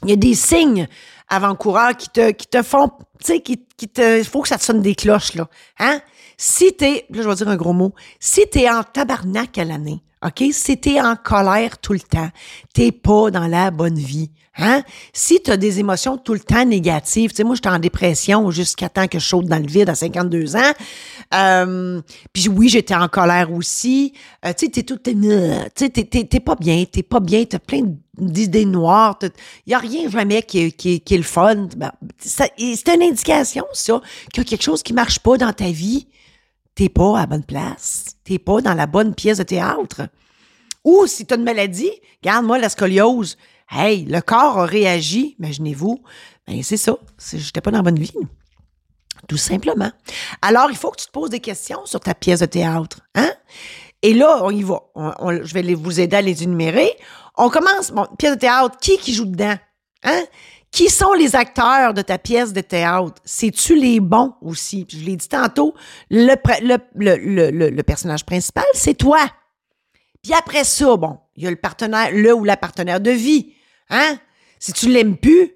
Il 0.04 0.10
y 0.10 0.14
a 0.14 0.16
des 0.16 0.34
signes 0.34 0.88
avant-coureurs 1.28 1.96
qui 1.96 2.10
te, 2.10 2.32
qui 2.32 2.48
te 2.48 2.64
font, 2.64 2.90
tu 3.20 3.26
sais, 3.26 3.42
qui, 3.42 3.66
qui 3.78 3.88
te, 3.88 4.24
faut 4.24 4.42
que 4.42 4.48
ça 4.48 4.58
te 4.58 4.64
sonne 4.64 4.82
des 4.82 4.96
cloches, 4.96 5.36
là. 5.36 5.48
Hein? 5.78 6.00
Si 6.38 6.74
t'es, 6.74 7.06
là, 7.10 7.22
je 7.22 7.28
vais 7.28 7.36
dire 7.36 7.50
un 7.50 7.58
gros 7.58 7.74
mot, 7.74 7.94
si 8.20 8.48
t'es 8.50 8.70
en 8.70 8.84
tabarnak 8.84 9.58
à 9.58 9.66
l'année, 9.66 10.02
OK? 10.26 10.44
Si 10.52 10.78
t'es 10.78 11.00
en 11.00 11.16
colère 11.16 11.78
tout 11.78 11.94
le 11.94 12.00
temps, 12.00 12.30
t'es 12.74 12.92
pas 12.92 13.32
dans 13.32 13.48
la 13.48 13.72
bonne 13.72 13.98
vie. 13.98 14.32
Hein? 14.62 14.84
Si 15.14 15.42
tu 15.42 15.52
as 15.52 15.58
des 15.58 15.80
émotions 15.80 16.18
tout 16.18 16.34
le 16.34 16.42
temps 16.42 16.66
négatives, 16.66 17.30
tu 17.30 17.38
sais, 17.38 17.44
moi, 17.46 17.56
j'étais 17.56 17.70
en 17.70 17.80
dépression 17.80 18.52
jusqu'à 18.52 18.90
temps 18.90 19.08
que 19.08 19.18
je 19.18 19.26
saute 19.26 19.46
dans 19.46 19.58
le 19.58 19.68
vide 19.68 19.88
à 19.88 19.96
52 19.96 20.58
ans. 20.58 20.74
Euh, 21.34 22.02
puis 22.34 22.50
oui, 22.50 22.68
j'étais 22.68 22.96
en 22.96 23.08
colère 23.08 23.54
aussi. 23.54 24.14
Euh, 24.46 24.50
tu 24.50 24.66
sais, 24.66 24.72
t'es 24.72 24.84
tout, 24.84 24.98
t'es, 24.98 25.16
t'es, 25.16 26.40
pas 26.42 26.56
bien, 26.56 26.84
t'es 26.92 27.04
pas 27.04 27.22
bien, 27.22 27.46
t'as 27.46 27.60
plein 27.60 27.84
d'idées 28.18 28.66
noires. 28.66 29.18
Il 29.66 29.72
y 29.72 29.74
a 29.74 29.80
rien 29.80 30.10
jamais 30.10 30.44
qui, 30.44 30.74
qui, 30.74 31.00
qui 31.00 31.14
est 31.14 31.18
le 31.18 31.24
fun. 31.24 31.70
Ben, 31.78 31.94
c'est 32.18 32.52
une 32.60 33.04
indication, 33.04 33.64
ça, 33.72 34.02
qu'il 34.34 34.44
y 34.44 34.46
a 34.46 34.50
quelque 34.50 34.64
chose 34.64 34.84
qui 34.84 34.92
marche 34.92 35.20
pas 35.20 35.38
dans 35.38 35.54
ta 35.54 35.72
vie. 35.72 36.08
T'es 36.80 36.88
pas 36.88 37.18
à 37.18 37.20
la 37.20 37.26
bonne 37.26 37.44
place. 37.44 38.06
T'es 38.24 38.40
pas 38.40 38.62
dans 38.62 38.74
la 38.74 38.88
bonne 38.88 39.14
pièce 39.14 39.40
de 39.40 39.44
théâtre. 39.44 40.04
Ou 40.86 41.08
si 41.08 41.26
tu 41.26 41.34
as 41.34 41.38
une 41.38 41.44
maladie, 41.44 41.92
regarde-moi 42.24 42.58
la 42.58 42.70
scoliose. 42.70 43.36
Hey, 43.70 44.06
le 44.06 44.22
corps 44.22 44.60
a 44.60 44.66
réagi, 44.66 45.36
imaginez-vous. 45.40 46.02
Ben, 46.48 46.64
c'est 46.64 46.78
ça. 46.78 46.96
J'étais 47.34 47.60
pas 47.60 47.72
dans 47.72 47.80
la 47.80 47.84
bonne 47.84 48.00
vie. 48.00 48.14
Tout 49.28 49.36
simplement. 49.36 49.92
Alors, 50.42 50.70
il 50.70 50.78
faut 50.78 50.90
que 50.92 51.02
tu 51.02 51.08
te 51.08 51.12
poses 51.12 51.32
des 51.32 51.42
questions 51.42 51.86
sur 51.86 52.00
ta 52.00 52.14
pièce 52.14 52.40
de 52.40 52.46
théâtre. 52.46 53.02
Hein? 53.14 53.34
Et 54.02 54.14
là, 54.14 54.40
on 54.44 54.52
y 54.52 54.64
va. 54.64 54.82
Je 55.44 55.54
vais 55.54 55.74
vous 55.74 56.00
aider 56.00 56.16
à 56.16 56.22
les 56.22 56.44
énumérer. 56.44 56.94
On 57.36 57.50
commence. 57.50 57.92
Pièce 58.18 58.36
de 58.36 58.40
théâtre, 58.40 58.78
qui 58.80 58.98
qui 59.00 59.14
joue 59.14 59.26
dedans? 59.26 59.58
Hein? 60.04 60.24
Qui 60.72 60.90
sont 60.90 61.14
les 61.14 61.36
acteurs 61.36 61.94
de 61.94 62.02
ta 62.02 62.18
pièce 62.18 62.54
de 62.54 62.62
théâtre? 62.62 63.22
C'est-tu 63.26 63.76
les 63.76 64.00
bons 64.00 64.36
aussi? 64.42 64.86
Je 64.88 64.98
l'ai 64.98 65.16
dit 65.16 65.28
tantôt, 65.28 65.74
le 66.12 67.82
personnage 67.82 68.26
principal, 68.26 68.66
c'est 68.74 68.94
toi. 68.94 69.20
Puis 70.22 70.34
après 70.34 70.64
ça, 70.64 70.96
bon, 70.96 71.18
il 71.36 71.44
y 71.44 71.48
a 71.48 71.50
le 71.50 71.56
partenaire, 71.56 72.10
le 72.14 72.34
ou 72.34 72.44
la 72.44 72.58
partenaire 72.58 73.00
de 73.00 73.12
vie. 73.12 73.54
Hein? 73.90 74.18
Si 74.60 74.74
tu 74.74 74.90
l'aimes 74.90 75.18
plus, 75.18 75.54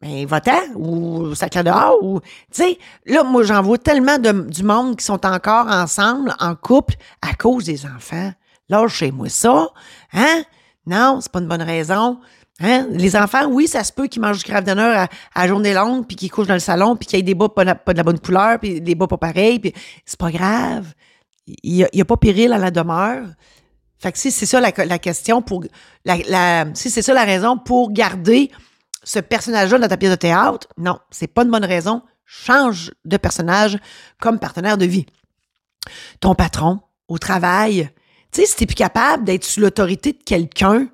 ben 0.00 0.26
va-t'en 0.26 0.74
ou 0.76 1.34
sacré 1.34 1.64
dehors 1.64 1.98
ou 2.02 2.20
tu 2.20 2.28
sais 2.52 2.78
là 3.04 3.24
moi 3.24 3.42
j'en 3.42 3.60
vois 3.62 3.78
tellement 3.78 4.18
de, 4.18 4.30
du 4.48 4.62
monde 4.62 4.96
qui 4.96 5.04
sont 5.04 5.26
encore 5.26 5.66
ensemble 5.66 6.36
en 6.38 6.54
couple 6.54 6.94
à 7.20 7.34
cause 7.34 7.64
des 7.64 7.84
enfants. 7.84 8.32
Lâchez-moi 8.68 9.28
ça, 9.28 9.68
hein? 10.12 10.44
Non, 10.86 11.20
c'est 11.20 11.32
pas 11.32 11.40
une 11.40 11.48
bonne 11.48 11.62
raison. 11.62 12.20
Hein? 12.60 12.88
Les 12.90 13.14
enfants, 13.14 13.46
oui, 13.46 13.68
ça 13.68 13.84
se 13.84 13.92
peut 13.92 14.08
qu'ils 14.08 14.20
mangent 14.20 14.38
du 14.38 14.44
craft 14.44 14.66
dinner 14.66 14.82
à, 14.82 15.08
à 15.34 15.46
journée 15.46 15.74
longue, 15.74 16.06
puis 16.06 16.16
qu'ils 16.16 16.30
couchent 16.30 16.48
dans 16.48 16.54
le 16.54 16.60
salon, 16.60 16.96
puis 16.96 17.06
qu'il 17.06 17.18
y 17.18 17.20
ait 17.20 17.22
des 17.22 17.34
bas 17.34 17.48
pas, 17.48 17.64
de 17.64 17.96
la 17.96 18.02
bonne 18.02 18.18
couleur, 18.18 18.58
puis 18.58 18.80
des 18.80 18.94
bas 18.94 19.06
pas 19.06 19.16
pareils, 19.16 19.60
puis 19.60 19.72
c'est 20.04 20.18
pas 20.18 20.30
grave. 20.30 20.92
Il 21.46 21.74
y 21.74 22.00
a, 22.00 22.04
pas 22.04 22.16
péril 22.16 22.52
à 22.52 22.58
la 22.58 22.70
demeure. 22.70 23.26
Fait 23.98 24.12
que 24.12 24.18
si 24.18 24.30
c'est 24.30 24.46
ça 24.46 24.60
la, 24.60 24.70
question 24.98 25.40
pour 25.40 25.64
si 26.74 26.90
c'est 26.90 27.02
ça 27.02 27.14
la 27.14 27.24
raison 27.24 27.56
pour 27.56 27.90
garder 27.92 28.50
ce 29.02 29.18
personnage-là 29.18 29.78
dans 29.78 29.88
ta 29.88 29.96
pièce 29.96 30.10
de 30.10 30.16
théâtre, 30.16 30.66
non, 30.76 30.98
c'est 31.10 31.26
pas 31.26 31.44
une 31.44 31.50
bonne 31.50 31.64
raison. 31.64 32.02
Change 32.26 32.92
de 33.06 33.16
personnage 33.16 33.78
comme 34.20 34.38
partenaire 34.38 34.76
de 34.76 34.84
vie. 34.84 35.06
Ton 36.20 36.34
patron 36.34 36.80
au 37.08 37.16
travail, 37.16 37.90
Tu 38.30 38.42
sais, 38.42 38.46
si 38.46 38.56
t'es 38.56 38.66
plus 38.66 38.74
capable 38.74 39.24
d'être 39.24 39.44
sous 39.44 39.60
l'autorité 39.60 40.12
de 40.12 40.22
quelqu'un, 40.22 40.88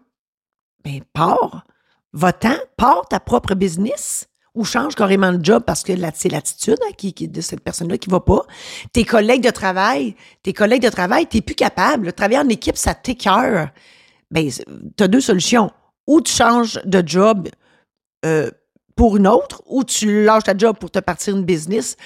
ben, 0.85 1.01
pars. 1.13 1.65
Va-t'en, 2.13 2.57
pars 2.77 3.09
ta 3.09 3.19
propre 3.19 3.55
business 3.55 4.29
ou 4.55 4.65
change 4.65 4.95
carrément 4.95 5.33
de 5.33 5.45
job 5.45 5.65
parce 5.67 5.83
que 5.83 5.93
c'est 6.15 6.29
l'attitude 6.29 6.79
hein, 6.87 6.93
qui, 6.97 7.13
de 7.13 7.41
cette 7.41 7.61
personne-là 7.61 7.99
qui 7.99 8.09
va 8.09 8.21
pas. 8.21 8.43
Tes 8.93 9.05
collègues 9.05 9.43
de 9.43 9.51
travail, 9.51 10.15
tes 10.43 10.53
collègues 10.53 10.83
de 10.83 10.91
travail, 10.91 11.27
t'es 11.27 11.41
plus 11.41 11.57
capable. 11.57 12.07
Le 12.07 12.13
travail 12.13 12.39
en 12.39 12.49
équipe, 12.49 12.77
ça 12.77 12.95
t'écœure. 12.95 13.71
Ben, 14.31 14.49
t'as 14.97 15.09
deux 15.09 15.21
solutions. 15.21 15.73
Ou 16.07 16.21
tu 16.21 16.33
changes 16.33 16.81
de 16.85 17.03
job 17.05 17.49
euh, 18.25 18.51
pour 18.97 19.17
une 19.17 19.27
autre, 19.27 19.63
ou 19.67 19.83
tu 19.83 20.25
lâches 20.25 20.45
ta 20.45 20.57
job 20.57 20.77
pour 20.79 20.91
te 20.91 21.01
partir 21.01 21.37
une 21.37 21.45
business 21.45 21.97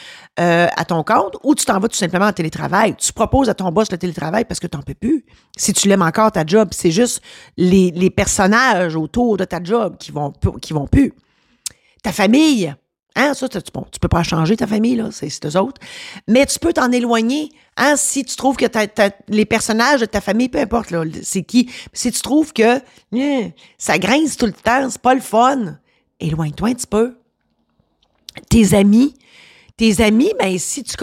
euh, 0.40 0.68
à 0.75 0.85
ton 0.85 1.02
compte, 1.02 1.37
ou 1.42 1.54
tu 1.54 1.64
t'en 1.64 1.78
vas 1.78 1.88
tout 1.88 1.97
simplement 1.97 2.26
en 2.26 2.33
télétravail. 2.33 2.95
Tu 2.97 3.12
proposes 3.12 3.49
à 3.49 3.54
ton 3.54 3.71
boss 3.71 3.90
le 3.90 3.99
télétravail 3.99 4.45
parce 4.45 4.59
que 4.59 4.66
tu 4.66 4.76
n'en 4.76 4.83
peux 4.83 4.95
plus. 4.95 5.25
Si 5.57 5.73
tu 5.73 5.88
l'aimes 5.88 6.02
encore 6.02 6.33
ta 6.33 6.47
job, 6.47 6.68
c'est 6.73 6.90
juste 6.90 7.23
les, 7.57 7.90
les, 7.90 8.11
personnages 8.11 8.97
autour 8.97 9.37
de 9.37 9.45
ta 9.45 9.62
job 9.62 9.97
qui 9.99 10.12
vont, 10.12 10.33
qui 10.62 10.73
vont 10.73 10.87
plus. 10.87 11.12
Ta 12.02 12.12
famille, 12.12 12.75
Hein, 13.21 13.35
ça, 13.35 13.49
tu, 13.49 13.59
bon, 13.75 13.85
tu 13.90 13.99
peux 13.99 14.09
pas 14.09 14.23
changer 14.23 14.57
ta 14.57 14.68
famille, 14.68 14.95
là, 14.95 15.09
c'est 15.11 15.45
eux 15.45 15.57
autres. 15.57 15.80
Mais 16.28 16.47
tu 16.47 16.61
peux 16.61 16.73
t'en 16.73 16.92
éloigner. 16.92 17.50
Hein, 17.76 17.95
si 17.97 18.25
tu 18.25 18.37
trouves 18.37 18.57
que 18.57 18.66
les 19.26 19.45
personnages 19.45 20.00
de 20.00 20.07
ta 20.07 20.21
famille, 20.21 20.49
peu 20.49 20.61
importe, 20.61 20.92
là, 20.92 21.02
c'est 21.25 21.42
qui, 21.42 21.68
si 21.92 22.12
tu 22.12 22.21
trouves 22.21 22.52
que 22.52 22.76
hein, 22.76 23.50
ça 23.76 23.99
grince 23.99 24.37
tout 24.37 24.47
le 24.47 24.52
temps, 24.52 24.88
c'est 24.88 25.02
pas 25.02 25.14
le 25.14 25.21
fun, 25.21 25.78
éloigne-toi 26.20 26.68
un 26.68 26.75
petit 26.75 26.87
peu. 26.87 27.16
Tes 28.48 28.75
amis, 28.75 29.14
tes 29.78 30.02
amis, 30.02 30.32
ben, 30.38 30.58
si 30.58 30.82
tu, 30.82 30.94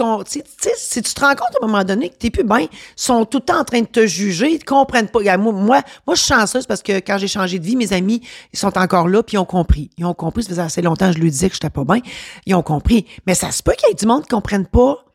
si 0.76 1.02
tu 1.02 1.14
te 1.14 1.20
rends 1.20 1.34
compte 1.34 1.54
à 1.60 1.64
un 1.64 1.66
moment 1.66 1.82
donné 1.82 2.10
que 2.10 2.16
t'es 2.16 2.30
plus 2.30 2.44
bien, 2.44 2.66
sont 2.94 3.24
tout 3.24 3.38
le 3.38 3.44
temps 3.44 3.60
en 3.60 3.64
train 3.64 3.80
de 3.80 3.86
te 3.86 4.06
juger, 4.06 4.52
ils 4.52 4.58
te 4.58 4.64
comprennent 4.64 5.08
pas. 5.08 5.20
Moi, 5.38 5.52
moi, 5.52 5.80
moi, 6.06 6.14
je 6.14 6.20
suis 6.20 6.34
chanceuse 6.34 6.66
parce 6.66 6.82
que 6.82 6.92
quand 6.98 7.16
j'ai 7.18 7.28
changé 7.28 7.58
de 7.58 7.64
vie, 7.64 7.76
mes 7.76 7.92
amis, 7.92 8.20
ils 8.52 8.58
sont 8.58 8.76
encore 8.76 9.08
là, 9.08 9.22
puis 9.22 9.36
ils 9.36 9.38
ont 9.38 9.46
compris. 9.46 9.90
Ils 9.96 10.04
ont 10.04 10.14
compris, 10.14 10.42
ça 10.42 10.50
faisait 10.50 10.62
assez 10.62 10.82
longtemps 10.82 11.08
que 11.08 11.16
je 11.16 11.20
lui 11.20 11.30
disais 11.30 11.48
que 11.48 11.54
j'étais 11.54 11.70
pas 11.70 11.84
bien. 11.84 12.00
Ils 12.44 12.54
ont 12.54 12.62
compris. 12.62 13.06
Mais 13.26 13.34
ça 13.34 13.50
se 13.50 13.62
peut 13.62 13.72
qu'il 13.72 13.88
y 13.88 13.92
ait 13.92 13.94
du 13.94 14.06
monde 14.06 14.22
qui 14.22 14.28
comprenne 14.28 14.66
pas 14.66 15.06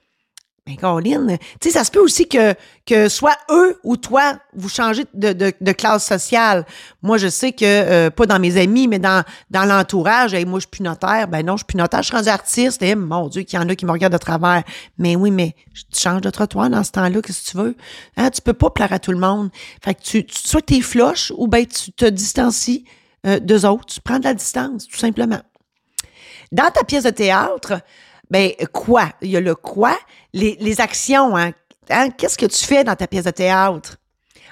mais 0.71 0.77
Caroline, 0.77 1.37
tu 1.59 1.69
sais, 1.69 1.77
ça 1.77 1.83
se 1.83 1.91
peut 1.91 1.99
aussi 1.99 2.27
que, 2.27 2.53
que 2.85 3.09
soit 3.09 3.35
eux 3.49 3.79
ou 3.83 3.97
toi, 3.97 4.39
vous 4.53 4.69
changez 4.69 5.05
de, 5.13 5.33
de, 5.33 5.71
classe 5.71 6.05
sociale. 6.05 6.65
Moi, 7.01 7.17
je 7.17 7.27
sais 7.27 7.51
que, 7.51 7.65
euh, 7.65 8.09
pas 8.09 8.25
dans 8.25 8.39
mes 8.39 8.57
amis, 8.57 8.87
mais 8.87 8.99
dans, 8.99 9.23
dans 9.49 9.65
l'entourage, 9.65 10.33
moi, 10.45 10.59
je 10.59 10.61
suis 10.61 10.69
plus 10.69 10.83
notaire. 10.83 11.27
Ben 11.27 11.45
non, 11.45 11.53
je 11.53 11.59
suis 11.59 11.65
plus 11.65 11.77
notaire, 11.77 12.01
je 12.01 12.07
suis 12.07 12.15
rendu 12.15 12.29
artiste. 12.29 12.81
Et, 12.81 12.95
mon 12.95 13.27
Dieu, 13.27 13.43
qu'il 13.43 13.59
y 13.59 13.61
en 13.61 13.67
a 13.69 13.75
qui 13.75 13.85
me 13.85 13.91
regardent 13.91 14.13
de 14.13 14.17
travers. 14.17 14.63
Mais 14.97 15.15
oui, 15.15 15.31
mais 15.31 15.55
tu 15.73 15.99
changes 15.99 16.21
de 16.21 16.29
trottoir 16.29 16.69
dans 16.69 16.83
ce 16.83 16.91
temps-là, 16.91 17.21
qu'est-ce 17.21 17.45
que 17.45 17.51
tu 17.51 17.57
veux? 17.57 17.75
Hein, 18.17 18.29
tu 18.29 18.41
peux 18.41 18.53
pas 18.53 18.69
plaire 18.69 18.93
à 18.93 18.99
tout 18.99 19.11
le 19.11 19.19
monde. 19.19 19.49
Fait 19.83 19.93
que 19.95 20.01
tu, 20.01 20.25
tu 20.25 20.37
soit 20.37 20.61
floche 20.81 21.33
ou 21.35 21.47
ben 21.47 21.65
tu 21.65 21.91
te 21.91 22.05
distancies 22.05 22.85
euh, 23.25 23.39
d'eux 23.39 23.65
autres. 23.65 23.85
Tu 23.85 24.01
prends 24.01 24.19
de 24.19 24.23
la 24.23 24.33
distance, 24.33 24.87
tout 24.87 24.97
simplement. 24.97 25.41
Dans 26.51 26.69
ta 26.69 26.83
pièce 26.83 27.03
de 27.03 27.09
théâtre, 27.09 27.81
ben 28.31 28.53
quoi? 28.71 29.09
Il 29.21 29.29
y 29.29 29.37
a 29.37 29.41
le 29.41 29.55
quoi, 29.55 29.95
les, 30.33 30.57
les 30.61 30.79
actions, 30.79 31.35
hein? 31.35 31.51
hein? 31.89 32.09
Qu'est-ce 32.11 32.37
que 32.37 32.45
tu 32.45 32.65
fais 32.65 32.85
dans 32.85 32.95
ta 32.95 33.05
pièce 33.05 33.25
de 33.25 33.31
théâtre? 33.31 33.97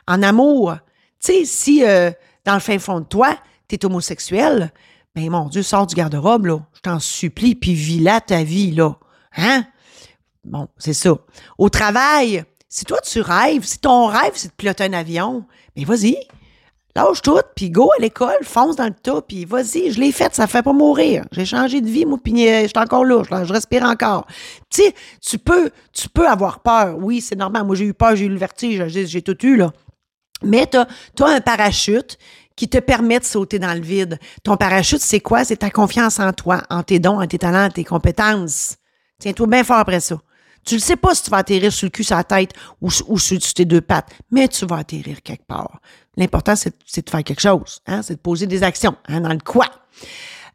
En 0.06 0.22
amour? 0.22 0.76
Tu 1.24 1.34
sais, 1.34 1.46
si 1.46 1.86
euh, 1.86 2.12
dans 2.44 2.56
le 2.56 2.60
fin 2.60 2.78
fond 2.78 3.00
de 3.00 3.06
toi, 3.06 3.38
tu 3.70 3.76
es 3.76 3.86
homosexuel, 3.86 4.72
ben 5.16 5.30
mon 5.30 5.48
Dieu, 5.48 5.64
sors 5.64 5.88
du 5.88 5.96
garde-robe, 5.96 6.46
là. 6.46 6.60
Je 6.76 6.82
t'en 6.82 7.00
supplie, 7.00 7.56
puis 7.56 7.74
vis 7.74 8.00
là 8.00 8.20
ta 8.20 8.44
vie, 8.44 8.72
là. 8.72 8.98
Hein? 9.38 9.66
Bon, 10.44 10.68
c'est 10.78 10.94
ça. 10.94 11.16
Au 11.58 11.70
travail, 11.70 12.44
si 12.68 12.84
toi 12.84 13.00
tu 13.02 13.22
rêves, 13.22 13.64
si 13.64 13.80
ton 13.80 14.08
rêve 14.08 14.34
c'est 14.36 14.50
de 14.50 14.54
piloter 14.54 14.84
un 14.84 14.94
avion, 14.94 15.46
ben 15.76 15.86
vas-y, 15.86 16.18
lâche 16.96 17.22
tout, 17.22 17.40
puis 17.56 17.70
go 17.70 17.90
à 17.98 18.02
l'école, 18.02 18.38
fonce 18.44 18.76
dans 18.76 18.86
le 18.86 18.94
tas, 18.94 19.22
puis 19.22 19.46
vas-y, 19.46 19.92
je 19.92 20.00
l'ai 20.00 20.12
fait, 20.12 20.34
ça 20.34 20.48
fait 20.48 20.64
pas 20.64 20.74
mourir. 20.74 21.26
J'ai 21.32 21.46
changé 21.46 21.82
de 21.82 21.88
vie, 21.88 22.06
moi, 22.06 22.18
puis 22.24 22.48
euh, 22.48 22.64
je 22.64 22.68
suis 22.68 22.78
encore 22.78 23.06
là, 23.06 23.24
je, 23.24 23.54
respire 23.54 23.84
encore. 23.84 24.26
Tu 24.70 24.84
sais, 24.84 24.96
tu 25.22 25.38
peux, 25.38 25.70
tu 25.94 26.10
peux 26.10 26.28
avoir 26.28 26.60
peur. 26.60 26.98
Oui, 26.98 27.22
c'est 27.22 27.36
normal. 27.36 27.66
Moi, 27.66 27.76
j'ai 27.76 27.86
eu 27.86 27.94
peur, 27.94 28.16
j'ai 28.16 28.26
eu 28.26 28.30
le 28.30 28.38
vertige, 28.38 28.88
j'ai 28.88 29.22
tout 29.22 29.38
eu, 29.46 29.56
là. 29.56 29.72
Mais 30.44 30.68
tu 30.68 30.78
as, 30.78 31.28
un 31.28 31.42
parachute 31.42 32.18
qui 32.56 32.68
te 32.68 32.78
permet 32.78 33.20
de 33.20 33.26
sauter 33.26 33.60
dans 33.60 33.74
le 33.74 33.82
vide. 33.82 34.20
Ton 34.44 34.58
parachute, 34.58 35.02
c'est 35.02 35.20
quoi? 35.20 35.44
C'est 35.44 35.58
ta 35.58 35.70
confiance 35.70 36.20
en 36.20 36.34
toi, 36.34 36.64
en 36.70 36.84
tes 36.84 37.00
dons, 37.00 37.22
en 37.22 37.28
tes 37.28 37.38
talents, 37.38 37.66
en 37.66 37.70
tes 37.70 37.84
compétences. 37.84 38.78
Tiens-toi 39.20 39.48
bien 39.48 39.64
fort 39.64 39.78
après 39.78 40.00
ça. 40.00 40.18
Tu 40.66 40.76
ne 40.76 40.80
sais 40.80 40.98
pas 40.98 41.16
si 41.16 41.24
tu 41.24 41.30
vas 41.30 41.38
atterrir 41.38 41.72
sur 41.72 41.86
le 41.86 41.90
cul, 41.90 42.04
sur 42.04 42.16
la 42.16 42.24
tête 42.24 42.52
ou, 42.82 42.90
sur, 42.90 43.40
tes 43.56 43.66
deux 43.66 43.82
pattes, 43.82 44.12
mais 44.30 44.48
tu 44.48 44.66
vas 44.66 44.78
atterrir 44.78 45.22
quelque 45.22 45.46
part. 45.46 45.80
L'important, 46.20 46.54
c'est 46.56 47.06
de 47.06 47.10
faire 47.10 47.24
quelque 47.24 47.40
chose, 47.40 47.80
hein? 47.88 48.02
c'est 48.04 48.16
de 48.16 48.20
poser 48.20 48.46
des 48.46 48.62
actions 48.62 48.96
hein, 49.08 49.22
dans 49.22 49.30
le 49.30 49.40
quoi. 49.40 49.68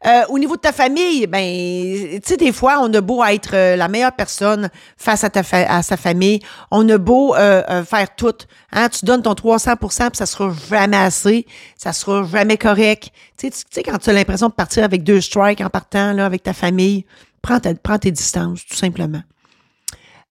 Euh, 0.05 0.21
au 0.29 0.37
niveau 0.37 0.55
de 0.55 0.61
ta 0.61 0.71
famille, 0.71 1.25
ben, 1.25 1.41
tu 1.41 2.21
sais, 2.23 2.37
des 2.37 2.51
fois, 2.51 2.77
on 2.81 2.93
a 2.93 3.01
beau 3.01 3.23
être 3.23 3.55
euh, 3.55 3.75
la 3.75 3.87
meilleure 3.87 4.11
personne 4.11 4.69
face 4.95 5.23
à, 5.23 5.31
ta 5.31 5.41
à 5.51 5.81
sa 5.81 5.97
famille, 5.97 6.39
on 6.69 6.87
a 6.89 6.99
beau 6.99 7.33
euh, 7.33 7.83
faire 7.83 8.15
tout. 8.15 8.35
Hein? 8.71 8.89
Tu 8.89 9.05
donnes 9.05 9.23
ton 9.23 9.33
300% 9.33 10.09
puis 10.09 10.17
ça 10.17 10.27
sera 10.27 10.53
jamais 10.69 10.97
assez, 10.97 11.47
ça 11.75 11.91
sera 11.91 12.23
jamais 12.25 12.57
correct. 12.57 13.09
Tu 13.35 13.49
sais, 13.51 13.81
quand 13.81 13.97
tu 13.97 14.11
as 14.11 14.13
l'impression 14.13 14.49
de 14.49 14.53
partir 14.53 14.83
avec 14.83 15.03
deux 15.03 15.21
strikes 15.21 15.61
en 15.61 15.69
partant 15.71 16.13
là, 16.13 16.27
avec 16.27 16.43
ta 16.43 16.53
famille, 16.53 17.05
prends, 17.41 17.59
ta, 17.59 17.73
prends 17.73 17.97
tes 17.97 18.11
distances, 18.11 18.63
tout 18.67 18.77
simplement. 18.77 19.23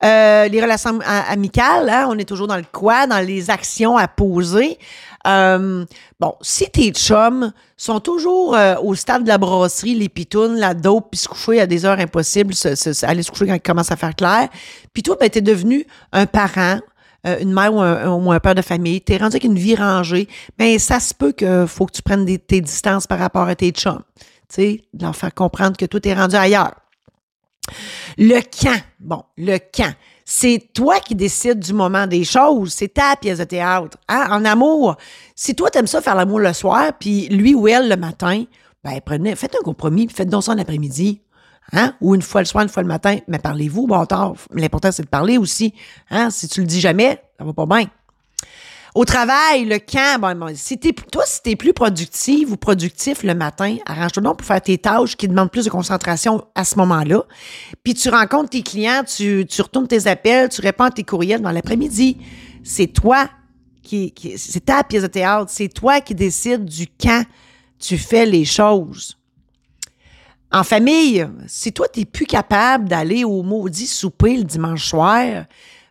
Euh, 0.04 0.48
les 0.48 0.60
relations 0.60 0.98
amicales, 1.00 1.88
hein, 1.88 2.06
on 2.10 2.18
est 2.18 2.28
toujours 2.28 2.46
dans 2.46 2.56
le 2.56 2.64
quoi, 2.70 3.06
dans 3.06 3.24
les 3.24 3.48
actions 3.48 3.96
à 3.96 4.06
poser. 4.06 4.78
Euh, 5.26 5.86
bon, 6.20 6.34
si 6.42 6.68
tes 6.70 6.90
chums 6.90 7.52
sont 7.78 8.00
toujours 8.00 8.54
euh, 8.54 8.74
au 8.82 8.94
stade 8.94 9.22
de 9.22 9.28
la 9.28 9.38
brasserie, 9.38 9.94
les 9.94 10.10
pitounes, 10.10 10.56
la 10.56 10.74
dope, 10.74 11.08
puis 11.12 11.20
se 11.20 11.28
coucher 11.28 11.60
à 11.60 11.66
des 11.66 11.86
heures 11.86 11.98
impossibles, 11.98 12.52
aller 13.02 13.22
se 13.22 13.30
coucher 13.30 13.46
quand 13.46 13.54
il 13.54 13.62
commence 13.62 13.90
à 13.90 13.96
faire 13.96 14.14
clair, 14.14 14.48
puis 14.92 15.02
toi, 15.02 15.16
ben, 15.18 15.30
t'es 15.30 15.40
devenu 15.40 15.86
un 16.12 16.26
parent, 16.26 16.80
une 17.24 17.54
mère 17.54 17.72
ou 17.72 17.80
un, 17.80 18.40
père 18.40 18.54
de 18.54 18.60
famille, 18.60 19.00
t'es 19.00 19.16
rendu 19.16 19.36
avec 19.36 19.44
une 19.44 19.58
vie 19.58 19.74
rangée, 19.74 20.28
ben 20.58 20.78
ça 20.78 21.00
se 21.00 21.14
peut 21.14 21.32
que 21.32 21.64
faut 21.64 21.86
que 21.86 21.92
tu 21.92 22.02
prennes 22.02 22.26
tes 22.26 22.60
distances 22.60 23.06
par 23.06 23.18
rapport 23.18 23.48
à 23.48 23.54
tes 23.54 23.70
chums. 23.70 24.02
Tu 24.50 24.56
sais, 24.56 24.84
de 24.92 25.10
faire 25.12 25.32
comprendre 25.32 25.78
que 25.78 25.86
tout 25.86 26.06
est 26.06 26.12
rendu 26.12 26.36
ailleurs. 26.36 26.74
Le 28.18 28.40
quand, 28.40 28.80
bon, 29.00 29.22
le 29.36 29.58
quand, 29.58 29.92
c'est 30.24 30.70
toi 30.72 31.00
qui 31.00 31.14
décides 31.14 31.60
du 31.60 31.72
moment 31.72 32.06
des 32.06 32.24
choses, 32.24 32.72
c'est 32.72 32.94
ta 32.94 33.16
pièce 33.16 33.38
de 33.38 33.44
théâtre. 33.44 33.98
Hein? 34.08 34.26
En 34.30 34.44
amour, 34.44 34.96
si 35.34 35.54
toi 35.54 35.70
t'aimes 35.70 35.86
ça 35.86 36.00
faire 36.00 36.14
l'amour 36.14 36.40
le 36.40 36.52
soir, 36.52 36.92
puis 36.98 37.28
lui 37.28 37.54
ou 37.54 37.68
elle 37.68 37.88
le 37.88 37.96
matin, 37.96 38.44
ben 38.82 39.00
prenez, 39.04 39.36
faites 39.36 39.54
un 39.54 39.64
compromis, 39.64 40.08
faites 40.08 40.28
donc 40.28 40.44
ça 40.44 40.52
après-midi. 40.52 41.22
Hein? 41.72 41.94
Ou 42.00 42.14
une 42.14 42.22
fois 42.22 42.42
le 42.42 42.46
soir, 42.46 42.62
une 42.62 42.68
fois 42.68 42.82
le 42.82 42.88
matin, 42.88 43.18
mais 43.26 43.38
parlez-vous, 43.38 43.86
bon 43.86 44.04
tard. 44.06 44.34
L'important, 44.52 44.92
c'est 44.92 45.02
de 45.02 45.08
parler 45.08 45.38
aussi. 45.38 45.74
Hein? 46.10 46.30
Si 46.30 46.48
tu 46.48 46.60
le 46.60 46.66
dis 46.66 46.80
jamais, 46.80 47.22
ça 47.38 47.44
va 47.44 47.52
pas 47.52 47.66
bien. 47.66 47.86
Au 48.94 49.04
travail, 49.04 49.64
le 49.64 49.80
camp, 49.80 50.20
bon, 50.20 50.52
si 50.54 50.78
toi, 50.78 51.24
si 51.26 51.42
t'es 51.42 51.56
plus 51.56 51.72
productive 51.72 52.52
ou 52.52 52.56
productif 52.56 53.24
le 53.24 53.34
matin, 53.34 53.78
arrange-toi 53.86 54.22
donc 54.22 54.36
pour 54.36 54.46
faire 54.46 54.62
tes 54.62 54.78
tâches 54.78 55.16
qui 55.16 55.26
demandent 55.26 55.50
plus 55.50 55.64
de 55.64 55.70
concentration 55.70 56.46
à 56.54 56.64
ce 56.64 56.76
moment-là. 56.76 57.24
Puis 57.82 57.94
tu 57.94 58.08
rencontres 58.08 58.50
tes 58.50 58.62
clients, 58.62 59.02
tu, 59.02 59.46
tu 59.48 59.62
retournes 59.62 59.88
tes 59.88 60.06
appels, 60.06 60.48
tu 60.48 60.60
réponds 60.60 60.84
à 60.84 60.90
tes 60.92 61.02
courriels 61.02 61.40
dans 61.40 61.50
l'après-midi. 61.50 62.18
C'est 62.62 62.86
toi 62.86 63.28
qui, 63.82 64.12
qui 64.12 64.38
c'est 64.38 64.66
ta 64.66 64.84
pièce 64.84 65.02
de 65.02 65.08
théâtre, 65.08 65.50
c'est 65.52 65.68
toi 65.68 66.00
qui 66.00 66.14
décides 66.14 66.64
du 66.64 66.86
quand 66.86 67.24
tu 67.80 67.98
fais 67.98 68.26
les 68.26 68.44
choses. 68.44 69.18
En 70.52 70.62
famille, 70.62 71.26
si 71.48 71.72
toi, 71.72 71.88
tu 71.92 71.98
n'es 71.98 72.06
plus 72.06 72.26
capable 72.26 72.88
d'aller 72.88 73.24
au 73.24 73.42
maudit 73.42 73.88
souper 73.88 74.36
le 74.36 74.44
dimanche 74.44 74.88
soir, 74.88 75.46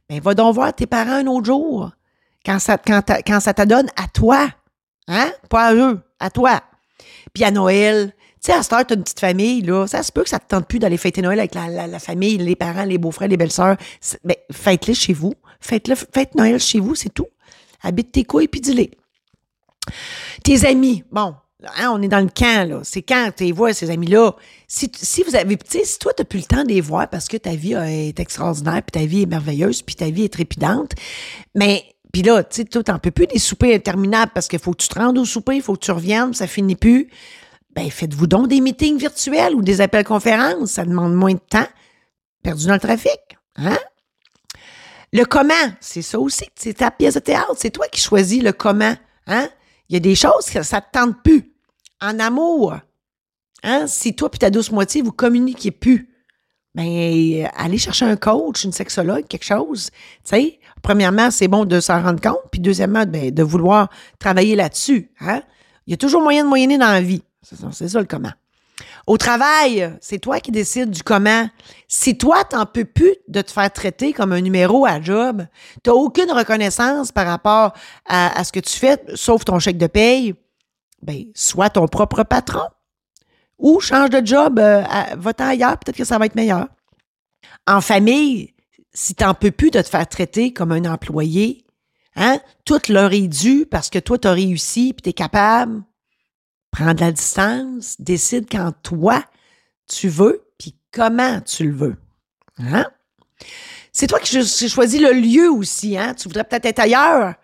ben 0.08 0.22
va 0.22 0.34
donc 0.34 0.56
voir 0.56 0.74
tes 0.74 0.88
parents 0.88 1.16
un 1.16 1.28
autre 1.28 1.48
jour 1.48 1.92
quand 2.46 2.60
ça, 2.60 2.78
quand, 2.78 3.02
quand 3.26 3.40
ça 3.40 3.54
t'adonne 3.54 3.88
à 3.96 4.08
toi. 4.08 4.50
Hein? 5.08 5.32
Pas 5.50 5.68
à 5.68 5.76
eux, 5.76 6.00
à 6.20 6.30
toi. 6.30 6.62
Puis 7.34 7.44
à 7.44 7.52
Noël, 7.52 8.14
tu 8.44 8.52
sais, 8.52 8.58
à 8.58 8.64
cette 8.64 8.74
heure, 8.74 8.86
t'as 8.86 8.96
une 8.96 9.04
petite 9.04 9.20
famille, 9.20 9.62
là. 9.62 9.88
Ça 9.88 10.04
se 10.04 10.12
peut 10.12 10.24
que 10.24 10.30
ça 10.30 10.40
te 10.40 10.48
tente 10.48 10.68
plus 10.68 10.80
d'aller 10.80 10.98
fêter 10.98 11.22
Noël 11.22 11.40
avec 11.40 11.56
la, 11.56 11.88
la, 11.88 12.00
famille, 12.00 12.38
les 12.38 12.56
parents, 12.56 12.84
les 12.84 12.98
beaux-frères, 12.98 13.30
les 13.30 13.38
belles-sœurs. 13.38 13.78
Ben, 14.24 14.36
faites-les 14.52 14.94
chez 14.94 15.14
vous. 15.14 15.34
Faites-le, 15.62 15.96
faites 15.96 16.36
Noël 16.36 16.60
chez 16.60 16.80
vous, 16.80 16.94
c'est 16.96 17.14
tout. 17.14 17.28
Habite 17.82 18.12
tes 18.12 18.26
couilles 18.26 18.50
puis 18.50 18.60
dis-les. 18.60 18.92
Tes 20.44 20.66
amis, 20.66 21.04
bon, 21.12 21.36
hein, 21.78 21.92
on 21.94 22.02
est 22.02 22.08
dans 22.08 22.20
le 22.20 22.30
camp, 22.30 22.68
là. 22.70 22.82
C'est 22.84 23.02
quand 23.02 23.32
tu 23.36 23.50
vois, 23.54 23.74
ces 23.74 23.90
amis-là? 23.90 24.36
Si, 24.68 24.92
si 24.94 25.24
vous 25.24 25.36
avez, 25.36 25.56
tu 25.58 25.80
sais, 25.80 25.86
si 25.86 26.00
toi, 26.00 26.12
t'as 26.16 26.26
plus 26.26 26.40
le 26.40 26.46
temps 26.46 26.64
de 26.64 26.70
les 26.70 26.82
voir 26.82 27.10
parce 27.10 27.28
que 27.28 27.38
ta 27.38 27.56
vie 27.56 27.74
est 27.74 28.20
extraordinaire, 28.20 28.82
puis 28.84 29.00
ta 29.02 29.06
vie 29.06 29.22
est 29.22 29.28
merveilleuse, 29.28 29.82
puis 29.82 29.96
ta 29.96 30.10
vie 30.10 30.26
est 30.26 30.34
trépidante, 30.34 30.92
mais 31.56 31.86
puis 32.14 32.22
là, 32.22 32.44
tu 32.44 32.58
sais, 32.58 32.66
toi, 32.66 32.84
t'en 32.84 33.00
peux 33.00 33.10
plus 33.10 33.26
des 33.26 33.40
soupers 33.40 33.74
interminables 33.74 34.32
parce 34.36 34.48
qu'il 34.48 34.60
faut 34.60 34.72
que 34.72 34.84
tu 34.84 34.88
te 34.88 35.00
rendes 35.00 35.18
au 35.18 35.26
souper, 35.26 35.56
il 35.56 35.62
faut 35.64 35.74
que 35.74 35.84
tu 35.84 35.92
reviennes, 35.92 36.36
ça 36.36 36.46
finit 36.46 36.76
plus. 36.76 37.10
Ben, 37.76 37.90
faites-vous 37.90 38.28
donc 38.28 38.48
des 38.48 38.62
meetings 38.62 39.00
virtuels 39.00 39.56
ou 39.56 39.64
des 39.64 39.82
appels 39.82 40.06
conférences. 40.06 40.74
Ça 40.74 40.86
demande 40.86 41.16
moins 41.16 41.34
de 41.34 41.40
temps 41.40 41.68
perdu 42.44 42.68
dans 42.68 42.76
le 42.76 42.80
trafic. 42.80 43.20
Hein? 43.56 43.80
Le 45.12 45.26
comment, 45.26 45.54
c'est 45.80 46.04
ça 46.04 46.20
aussi. 46.20 46.46
C'est 46.54 46.76
ta 46.76 46.92
pièce 46.92 47.16
de 47.16 47.20
théâtre. 47.20 47.56
C'est 47.58 47.72
toi 47.72 47.88
qui 47.88 48.00
choisis 48.00 48.44
le 48.44 48.52
comment. 48.52 48.96
Hein? 49.26 49.50
Il 49.90 49.94
y 49.94 49.98
a 49.98 50.00
des 50.00 50.16
choses 50.16 50.46
que 50.54 50.62
ça 50.62 50.78
ne 50.78 50.82
te 50.82 50.92
tente 50.92 51.24
plus. 51.24 51.52
En 52.00 52.20
amour, 52.20 52.76
hein? 53.64 53.88
si 53.88 54.16
toi 54.16 54.30
et 54.32 54.38
ta 54.38 54.52
douce 54.52 54.72
moitié, 54.72 55.02
vous 55.02 55.14
communiquez 55.14 55.72
plus, 55.72 56.10
ben, 56.76 57.50
allez 57.56 57.78
chercher 57.78 58.06
un 58.06 58.18
coach, 58.18 58.66
une 58.66 58.74
sexologue, 58.74 59.26
quelque 59.26 59.46
chose. 59.46 59.90
Tu 60.26 60.36
sais, 60.36 60.60
premièrement, 60.84 61.32
c'est 61.32 61.48
bon 61.48 61.66
de 61.66 61.80
s'en 61.80 62.04
rendre 62.04 62.22
compte, 62.22 62.44
puis 62.52 62.62
deuxièmement, 62.62 63.06
ben, 63.08 63.32
de 63.32 63.42
vouloir 63.42 63.90
travailler 64.20 64.56
là-dessus. 64.56 65.10
Hein? 65.22 65.42
Il 65.88 65.92
y 65.92 65.94
a 65.96 65.98
toujours 65.98 66.22
moyen 66.22 66.44
de 66.44 66.50
moyenner 66.50 66.78
dans 66.78 66.92
la 66.92 67.02
vie. 67.02 67.24
C'est 67.42 67.90
ça, 67.90 68.00
le 68.00 68.06
comment. 68.06 68.32
Au 69.06 69.18
travail, 69.18 69.98
c'est 70.02 70.20
toi 70.20 70.40
qui 70.40 70.52
décides 70.52 70.92
du 70.92 71.04
comment. 71.04 71.50
Si 71.88 72.18
toi, 72.18 72.44
t'en 72.44 72.66
peux 72.66 72.86
plus 72.86 73.16
de 73.28 73.42
te 73.42 73.52
faire 73.52 73.72
traiter 73.72 74.14
comme 74.14 74.32
un 74.32 74.42
numéro 74.42 74.86
à 74.86 75.02
job, 75.02 75.46
t'as 75.84 75.92
aucune 75.92 76.32
reconnaissance 76.32 77.12
par 77.12 77.28
rapport 77.28 77.74
à, 78.06 78.44
ce 78.44 78.52
que 78.52 78.60
tu 78.60 78.78
fais, 78.78 78.98
sauf 79.16 79.44
ton 79.44 79.60
chèque 79.60 79.78
de 79.78 79.88
paye, 79.88 80.36
ben, 81.02 81.26
sois 81.34 81.70
ton 81.70 81.88
propre 81.88 82.24
patron. 82.24 82.68
Ou 83.58 83.80
change 83.80 84.10
de 84.10 84.26
job, 84.26 84.60
euh, 84.60 84.84
va-t'en 85.18 85.48
ailleurs, 85.48 85.78
peut-être 85.78 85.98
que 85.98 86.06
ça 86.06 86.18
va 86.18 86.26
être 86.26 86.36
meilleur. 86.36 86.68
En 87.68 87.82
famille, 87.82 88.53
si 88.94 89.16
t'en 89.16 89.34
peux 89.34 89.52
plus 89.52 89.72
de 89.72 89.82
te 89.82 89.90
faire 89.90 90.08
traiter 90.08 90.54
comme 90.54 90.72
un 90.72 90.86
employé, 90.86 91.66
hein, 92.16 92.40
tout 92.66 92.80
leur 92.90 93.12
est 93.14 93.28
dû 93.28 93.66
parce 93.70 93.90
que 93.90 94.00
toi, 94.00 94.18
tu 94.18 94.28
as 94.28 94.34
réussi, 94.34 94.94
puis 94.94 95.02
tu 95.02 95.10
es 95.10 95.14
capable, 95.14 95.84
prends 96.72 96.94
de 96.94 97.02
la 97.02 97.12
distance, 97.12 97.96
décide 98.00 98.48
quand 98.50 98.72
toi, 98.84 99.24
tu 99.88 100.10
veux, 100.10 100.44
puis 100.58 100.76
comment 100.92 101.42
tu 101.42 101.66
le 101.66 101.76
veux. 101.76 101.96
Hein? 102.58 102.86
C'est 103.92 104.08
toi 104.08 104.20
qui 104.20 104.38
as 104.38 104.68
choisi 104.68 105.00
le 105.00 105.12
lieu 105.12 105.52
aussi. 105.52 105.98
Hein? 105.98 106.14
Tu 106.14 106.28
voudrais 106.28 106.44
peut-être 106.44 106.66
être 106.66 106.80
ailleurs, 106.80 107.36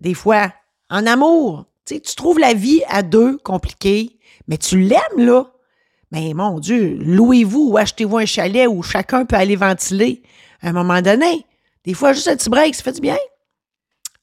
des 0.00 0.14
fois, 0.14 0.52
en 0.90 1.06
amour. 1.06 1.66
Tu, 1.84 2.00
tu 2.00 2.14
trouves 2.14 2.38
la 2.38 2.54
vie 2.54 2.82
à 2.88 3.02
deux 3.02 3.38
compliquée, 3.38 4.18
mais 4.48 4.58
tu 4.58 4.80
l'aimes, 4.80 5.00
là. 5.18 5.52
Mais 6.12 6.34
mon 6.34 6.60
Dieu, 6.60 6.96
louez-vous 7.00 7.70
ou 7.70 7.78
achetez-vous 7.78 8.18
un 8.18 8.26
chalet 8.26 8.68
où 8.68 8.82
chacun 8.82 9.24
peut 9.24 9.36
aller 9.36 9.56
ventiler 9.56 10.22
à 10.62 10.68
un 10.68 10.72
moment 10.72 11.00
donné. 11.02 11.46
Des 11.84 11.94
fois, 11.94 12.12
juste 12.12 12.28
un 12.28 12.36
petit 12.36 12.50
break, 12.50 12.74
ça 12.74 12.82
fait 12.82 12.92
du 12.92 13.00
bien. 13.00 13.18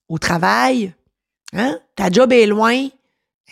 Au 0.09 0.17
travail, 0.17 0.93
hein? 1.53 1.79
ta 1.95 2.11
job 2.11 2.31
est 2.33 2.45
loin, 2.45 2.87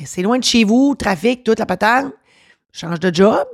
c'est 0.06 0.22
loin 0.22 0.38
de 0.40 0.44
chez 0.44 0.64
vous, 0.64 0.96
trafic, 0.96 1.44
toute 1.44 1.60
la 1.60 1.66
patente. 1.66 2.14
Change 2.74 3.00
de 3.00 3.14
job, 3.14 3.48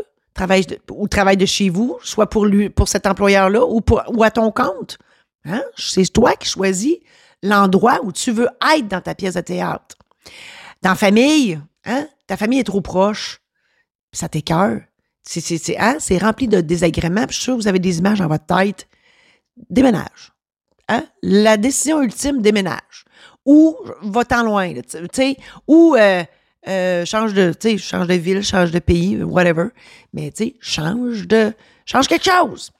ou 0.91 1.07
travaille 1.07 1.37
de 1.37 1.45
chez 1.45 1.69
vous, 1.69 1.97
soit 2.03 2.29
pour 2.29 2.45
lui, 2.45 2.69
pour 2.69 2.87
cet 2.87 3.07
employeur-là 3.07 3.65
ou, 3.65 4.23
à 4.23 4.31
ton 4.31 4.51
compte. 4.51 4.97
Hein? 5.45 5.63
C'est 5.75 6.11
toi 6.11 6.35
qui 6.35 6.47
choisis 6.47 6.97
l'endroit 7.41 7.99
où 8.03 8.11
tu 8.11 8.31
veux 8.31 8.49
être 8.75 8.87
dans 8.87 9.01
ta 9.01 9.15
pièce 9.15 9.35
de 9.35 9.41
théâtre. 9.41 9.95
Dans 10.81 10.95
famille, 10.95 11.59
hein? 11.85 12.07
ta 12.27 12.37
famille 12.37 12.59
est 12.59 12.65
trop 12.65 12.81
proche, 12.81 13.39
ça 14.11 14.29
t'écœure. 14.29 14.81
C'est 15.23 15.77
hein? 15.77 15.97
rempli 16.21 16.47
de 16.47 16.61
désagréments. 16.61 17.25
je 17.29 17.33
suis 17.33 17.43
sûr 17.43 17.57
que 17.57 17.61
vous 17.61 17.67
avez 17.67 17.79
des 17.79 17.97
images 17.97 18.19
dans 18.19 18.27
votre 18.27 18.45
tête. 18.45 18.87
Déménage. 19.69 20.31
Hein? 20.89 21.03
La 21.21 21.57
décision 21.57 22.01
ultime, 22.01 22.41
déménage. 22.41 23.05
Ou 23.45 23.77
va-t'en 24.01 24.43
loin, 24.43 24.73
tu 24.73 25.07
sais, 25.13 25.37
ou 25.67 25.95
euh, 25.95 26.23
euh, 26.67 27.05
change 27.05 27.33
de, 27.33 27.53
change 27.77 28.07
de 28.07 28.13
ville, 28.13 28.43
change 28.43 28.71
de 28.71 28.79
pays, 28.79 29.23
whatever. 29.23 29.67
Mais 30.13 30.31
tu 30.31 30.43
sais, 30.43 30.55
change 30.59 31.27
de, 31.27 31.53
change 31.85 32.07
quelque 32.07 32.29
chose. 32.29 32.71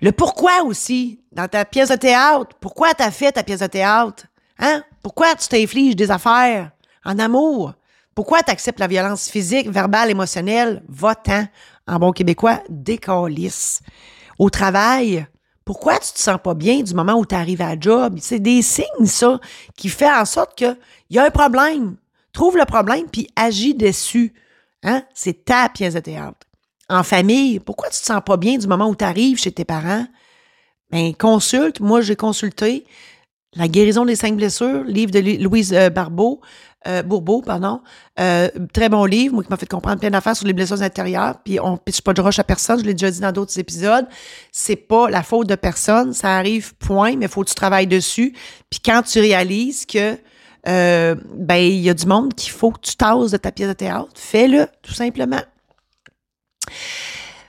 Le 0.00 0.12
pourquoi 0.12 0.62
aussi, 0.64 1.20
dans 1.32 1.48
ta 1.48 1.64
pièce 1.64 1.88
de 1.88 1.96
théâtre. 1.96 2.56
Pourquoi 2.60 2.94
t'as 2.94 3.10
fait 3.10 3.32
ta 3.32 3.42
pièce 3.42 3.60
de 3.60 3.66
théâtre? 3.66 4.26
Hein? 4.58 4.82
Pourquoi 5.02 5.34
tu 5.34 5.48
t'infliges 5.48 5.96
des 5.96 6.10
affaires 6.10 6.70
en 7.04 7.18
amour? 7.18 7.74
Pourquoi 8.14 8.42
tu 8.42 8.50
acceptes 8.50 8.80
la 8.80 8.86
violence 8.86 9.28
physique, 9.28 9.68
verbale, 9.68 10.10
émotionnelle? 10.10 10.82
Va-t'en, 10.88 11.46
en 11.86 11.98
bon 11.98 12.12
québécois, 12.12 12.62
décalisse. 12.68 13.80
Au 14.38 14.50
travail, 14.50 15.26
pourquoi 15.64 15.98
tu 15.98 16.12
te 16.12 16.18
sens 16.18 16.38
pas 16.42 16.54
bien 16.54 16.82
du 16.82 16.94
moment 16.94 17.14
où 17.14 17.26
tu 17.26 17.34
arrives 17.34 17.62
à 17.62 17.78
job? 17.78 18.18
C'est 18.20 18.40
des 18.40 18.62
signes, 18.62 19.06
ça, 19.06 19.40
qui 19.76 19.88
fait 19.88 20.10
en 20.10 20.24
sorte 20.24 20.56
qu'il 20.56 20.76
y 21.10 21.18
a 21.18 21.24
un 21.24 21.30
problème. 21.30 21.96
Trouve 22.32 22.56
le 22.56 22.64
problème 22.64 23.06
puis 23.10 23.28
agis 23.36 23.74
dessus. 23.74 24.32
Hein? 24.82 25.02
C'est 25.14 25.44
ta 25.44 25.68
pièce 25.68 25.94
de 25.94 26.00
théâtre. 26.00 26.46
En 26.88 27.02
famille, 27.02 27.60
pourquoi 27.60 27.88
tu 27.88 28.00
te 28.00 28.04
sens 28.04 28.20
pas 28.24 28.36
bien 28.36 28.58
du 28.58 28.66
moment 28.66 28.88
où 28.88 28.96
tu 28.96 29.04
arrives 29.04 29.38
chez 29.38 29.52
tes 29.52 29.64
parents? 29.64 30.06
Ben, 30.90 31.14
consulte. 31.14 31.80
Moi, 31.80 32.02
j'ai 32.02 32.16
consulté 32.16 32.84
La 33.54 33.68
guérison 33.68 34.06
des 34.06 34.16
cinq 34.16 34.36
blessures, 34.36 34.82
livre 34.84 35.10
de 35.10 35.18
Louise 35.42 35.74
euh, 35.74 35.90
Barbeau, 35.90 36.40
euh, 36.86 37.02
Bourbeau, 37.02 37.42
pardon. 37.42 37.82
Euh, 38.18 38.48
très 38.72 38.88
bon 38.88 39.04
livre, 39.04 39.34
moi 39.34 39.44
qui 39.44 39.50
m'a 39.50 39.58
fait 39.58 39.68
comprendre 39.68 40.00
plein 40.00 40.10
d'affaires 40.10 40.34
sur 40.34 40.46
les 40.46 40.54
blessures 40.54 40.80
intérieures. 40.80 41.38
Puis 41.44 41.60
on 41.60 41.76
pitche 41.76 42.00
pas 42.00 42.14
de 42.14 42.22
roche 42.22 42.38
à 42.38 42.44
personne, 42.44 42.80
je 42.80 42.84
l'ai 42.84 42.94
déjà 42.94 43.10
dit 43.10 43.20
dans 43.20 43.30
d'autres 43.30 43.58
épisodes. 43.58 44.06
C'est 44.52 44.76
pas 44.76 45.10
la 45.10 45.22
faute 45.22 45.48
de 45.48 45.54
personne, 45.54 46.14
ça 46.14 46.34
arrive, 46.34 46.74
point, 46.76 47.16
mais 47.16 47.28
faut 47.28 47.44
que 47.44 47.50
tu 47.50 47.54
travailles 47.54 47.86
dessus. 47.86 48.32
Puis 48.70 48.80
quand 48.80 49.02
tu 49.02 49.20
réalises 49.20 49.84
que 49.84 50.16
ben 50.64 51.56
il 51.56 51.80
y 51.80 51.90
a 51.90 51.94
du 51.94 52.06
monde 52.06 52.34
qu'il 52.34 52.52
faut 52.52 52.70
que 52.70 52.80
tu 52.80 52.94
tasses 52.94 53.32
de 53.32 53.36
ta 53.36 53.50
pièce 53.52 53.68
de 53.68 53.74
théâtre, 53.74 54.08
fais-le, 54.14 54.66
tout 54.80 54.94
simplement. 54.94 55.42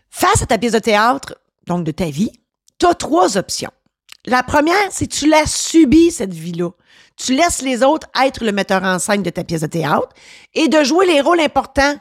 Face 0.09 0.41
à 0.41 0.47
ta 0.47 0.57
pièce 0.57 0.73
de 0.73 0.79
théâtre, 0.79 1.35
donc 1.65 1.85
de 1.85 1.91
ta 1.91 2.05
vie, 2.05 2.31
tu 2.79 2.87
as 2.87 2.93
trois 2.93 3.37
options. 3.37 3.71
La 4.25 4.41
première, 4.41 4.91
c'est 4.91 5.07
tu 5.07 5.27
l'as 5.27 5.47
subi, 5.47 6.11
cette 6.11 6.33
vie-là. 6.33 6.69
Tu 7.17 7.35
laisses 7.35 7.61
les 7.61 7.83
autres 7.83 8.07
être 8.23 8.43
le 8.43 8.51
metteur 8.51 8.83
en 8.83 8.97
scène 8.97 9.21
de 9.21 9.29
ta 9.29 9.43
pièce 9.43 9.61
de 9.61 9.67
théâtre 9.67 10.09
et 10.53 10.67
de 10.67 10.83
jouer 10.83 11.05
les 11.05 11.21
rôles 11.21 11.41
importants, 11.41 11.95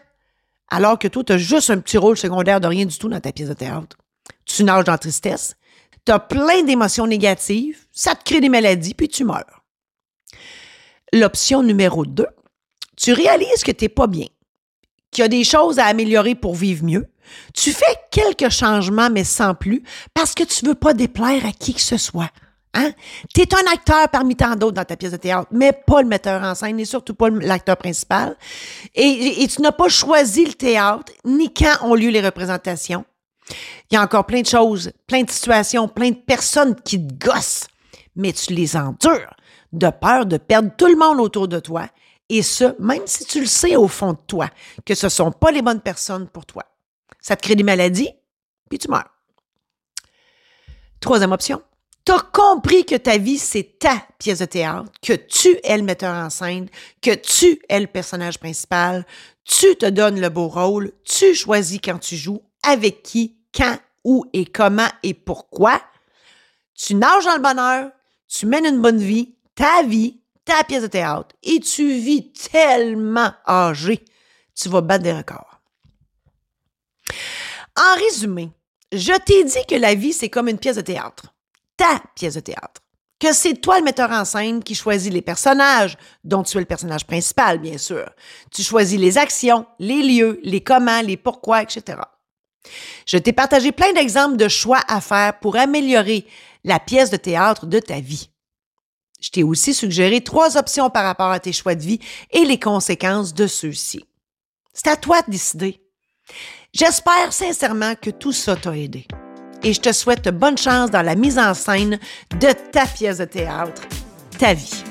alors 0.69 0.99
que 0.99 1.09
toi, 1.09 1.25
tu 1.25 1.33
as 1.33 1.39
juste 1.39 1.71
un 1.71 1.79
petit 1.79 1.99
rôle 1.99 2.17
secondaire 2.17 2.61
de 2.61 2.67
rien 2.67 2.87
du 2.87 2.97
tout 2.97 3.09
dans 3.09 3.21
ta 3.21 3.33
pièce 3.33 3.49
de 3.49 3.55
théâtre. 3.55 3.97
Tu 4.45 4.65
nages 4.65 4.85
dans 4.85 4.93
la 4.93 4.99
tristesse, 4.99 5.57
tu 6.07 6.13
as 6.13 6.19
plein 6.19 6.63
d'émotions 6.63 7.07
négatives, 7.07 7.87
ça 7.93 8.15
te 8.15 8.25
crée 8.25 8.41
des 8.41 8.49
maladies, 8.49 8.95
puis 8.95 9.09
tu 9.09 9.25
meurs. 9.25 9.65
L'option 11.13 11.63
numéro 11.63 12.07
2, 12.07 12.27
tu 12.97 13.13
réalises 13.13 13.63
que 13.65 13.73
tu 13.73 13.85
n'es 13.85 13.89
pas 13.89 14.07
bien, 14.07 14.27
qu'il 15.11 15.23
y 15.23 15.25
a 15.25 15.29
des 15.29 15.45
choses 15.45 15.79
à 15.79 15.87
améliorer 15.87 16.35
pour 16.35 16.55
vivre 16.55 16.85
mieux. 16.85 17.12
Tu 17.55 17.73
fais 17.73 17.97
quelques 18.11 18.51
changements, 18.51 19.11
mais 19.11 19.25
sans 19.25 19.55
plus, 19.55 19.83
parce 20.15 20.35
que 20.35 20.45
tu 20.45 20.65
veux 20.67 20.75
pas 20.75 20.95
déplaire 20.95 21.47
à 21.47 21.53
qui 21.53 21.75
que 21.75 21.81
ce 21.81 21.97
soit. 21.97 22.31
Hein? 22.75 22.93
Tu 23.35 23.43
es 23.43 23.55
un 23.55 23.73
acteur 23.73 24.09
parmi 24.09 24.35
tant 24.35 24.57
d'autres 24.57 24.73
dans 24.73 24.85
ta 24.85 24.97
pièce 24.97 25.13
de 25.13 25.17
théâtre, 25.19 25.49
mais 25.51 25.73
pas 25.73 26.01
le 26.01 26.09
metteur 26.09 26.43
en 26.43 26.55
scène 26.55 26.81
et 26.81 26.85
surtout 26.85 27.15
pas 27.15 27.29
l'acteur 27.29 27.77
principal. 27.77 28.37
Et, 28.95 29.47
tu 29.49 29.61
n'as 29.61 29.73
pas 29.73 29.89
choisi 29.89 30.47
le 30.47 30.55
théâtre, 30.55 31.13
ni 31.25 31.53
quand 31.53 31.87
ont 31.87 31.95
lieu 31.95 32.09
les 32.09 32.23
représentations. 32.23 33.05
Il 33.91 33.95
y 33.95 33.97
a 33.99 34.03
encore 34.03 34.25
plein 34.25 34.41
de 34.41 34.47
choses, 34.47 34.93
plein 35.07 35.23
de 35.23 35.31
situations, 35.31 35.87
plein 35.89 36.11
de 36.11 36.17
personnes 36.17 36.75
qui 36.83 37.05
te 37.05 37.27
gossent, 37.27 37.67
mais 38.17 38.33
tu 38.33 38.55
les 38.55 38.77
endures 38.77 39.35
de 39.73 39.91
peur 39.91 40.27
de 40.27 40.37
perdre 40.37 40.71
tout 40.77 40.87
le 40.87 40.97
monde 40.97 41.21
autour 41.21 41.49
de 41.49 41.59
toi. 41.59 41.87
Et 42.29 42.43
ce, 42.43 42.75
même 42.81 43.03
si 43.07 43.25
tu 43.27 43.41
le 43.41 43.47
sais 43.47 43.77
au 43.77 43.89
fond 43.89 44.13
de 44.13 44.19
toi, 44.27 44.49
que 44.87 44.95
ce 44.95 45.07
ne 45.07 45.11
sont 45.11 45.33
pas 45.33 45.51
les 45.51 45.61
bonnes 45.61 45.81
personnes 45.81 46.29
pour 46.29 46.47
toi. 46.47 46.65
Ça 47.23 47.37
te 47.37 47.43
crée 47.43 47.55
des 47.55 47.63
maladies, 47.63 48.11
puis 48.69 48.79
tu 48.79 48.91
meurs. 48.91 49.09
Troisième 51.01 51.33
option, 51.33 51.63
tu 52.05 52.13
as 52.13 52.21
compris 52.33 52.85
que 52.85 52.97
ta 52.97 53.17
vie, 53.17 53.39
c'est 53.39 53.79
ta 53.79 54.05
pièce 54.19 54.41
de 54.41 54.45
théâtre, 54.45 54.91
que 55.01 55.13
tu 55.13 55.57
es 55.63 55.77
le 55.77 55.85
metteur 55.85 56.15
en 56.15 56.31
scène, 56.31 56.69
que 57.01 57.15
tu 57.15 57.61
es 57.69 57.81
le 57.81 57.87
personnage 57.87 58.39
principal, 58.39 59.07
tu 59.45 59.77
te 59.77 59.87
donnes 59.87 60.21
le 60.21 60.29
beau 60.29 60.49
rôle, 60.49 60.93
tu 61.05 61.35
choisis 61.35 61.81
quand 61.83 61.99
tu 61.99 62.17
joues, 62.17 62.43
avec 62.65 63.03
qui, 63.03 63.37
quand, 63.55 63.79
où 64.05 64.25
et 64.33 64.45
comment 64.45 64.89
et 65.05 65.15
pourquoi. 65.15 65.81
Tu 66.75 66.97
nages 66.97 67.25
dans 67.25 67.37
le 67.37 67.43
bonheur, 67.43 67.91
tu 68.27 68.47
mènes 68.47 68.67
une 68.67 68.83
bonne 68.83 68.99
vie, 68.99 69.37
ta 69.55 69.85
vie, 69.85 70.21
ta 70.45 70.65
pièce 70.65 70.83
de 70.83 70.89
théâtre, 70.89 71.35
et 71.45 71.61
tu 71.61 71.93
vis 71.93 72.33
tellement 72.33 73.33
âgé, 73.47 74.05
tu 74.55 74.69
vas 74.69 74.81
battre 74.81 75.05
des 75.05 75.13
records. 75.13 75.52
En 77.77 77.97
résumé, 77.97 78.51
je 78.93 79.13
t'ai 79.25 79.45
dit 79.45 79.67
que 79.69 79.75
la 79.77 79.95
vie, 79.95 80.13
c'est 80.13 80.29
comme 80.29 80.49
une 80.49 80.59
pièce 80.59 80.77
de 80.77 80.83
théâtre 80.83 81.33
ta 81.83 82.01
pièce 82.15 82.35
de 82.35 82.41
théâtre. 82.41 82.81
Que 83.19 83.33
c'est 83.33 83.55
toi 83.55 83.79
le 83.79 83.85
metteur 83.85 84.11
en 84.11 84.25
scène 84.25 84.63
qui 84.63 84.75
choisit 84.75 85.13
les 85.13 85.23
personnages, 85.23 85.97
dont 86.25 86.43
tu 86.43 86.57
es 86.57 86.61
le 86.61 86.67
personnage 86.67 87.07
principal, 87.07 87.59
bien 87.59 87.79
sûr. 87.79 88.09
Tu 88.51 88.63
choisis 88.63 88.99
les 88.99 89.19
actions, 89.19 89.67
les 89.79 90.03
lieux, 90.03 90.41
les 90.43 90.61
comment, 90.61 91.01
les 91.03 91.17
pourquoi, 91.17 91.63
etc. 91.63 91.99
Je 93.07 93.19
t'ai 93.19 93.33
partagé 93.33 93.73
plein 93.73 93.93
d'exemples 93.93 94.37
de 94.37 94.49
choix 94.49 94.81
à 94.89 95.01
faire 95.01 95.39
pour 95.41 95.57
améliorer 95.57 96.27
la 96.65 96.79
pièce 96.79 97.11
de 97.11 97.17
théâtre 97.17 97.67
de 97.67 97.81
ta 97.81 98.01
vie. 98.01 98.31
Je 99.21 99.31
t'ai 99.31 99.43
aussi 99.43 99.73
suggéré 99.75 100.23
trois 100.23 100.57
options 100.57 100.91
par 100.91 101.05
rapport 101.05 101.31
à 101.31 101.41
tes 101.41 101.53
choix 101.53 101.77
de 101.77 101.83
vie 101.83 102.01
et 102.31 102.45
les 102.45 102.59
conséquences 102.59 103.35
de 103.35 103.47
ceux-ci. 103.47 104.05
C'est 104.73 104.89
à 104.89 104.97
toi 104.97 105.23
de 105.23 105.31
décider. 105.31 105.82
J'espère 106.73 107.33
sincèrement 107.33 107.95
que 108.01 108.11
tout 108.11 108.33
ça 108.33 108.57
t'a 108.57 108.77
aidé. 108.77 109.07
et 109.65 109.73
je 109.73 109.81
te 109.81 109.93
souhaite 109.93 110.29
bonne 110.29 110.59
chance 110.59 110.91
dans 110.91 111.03
la 111.03 111.15
mise 111.15 111.39
en 111.39 111.55
scène 111.55 111.99
de 112.41 112.49
ta 112.73 112.87
pièce 112.87 113.19
de 113.19 113.25
théâtre, 113.25 113.83
ta 114.39 114.55
vie. 114.55 114.83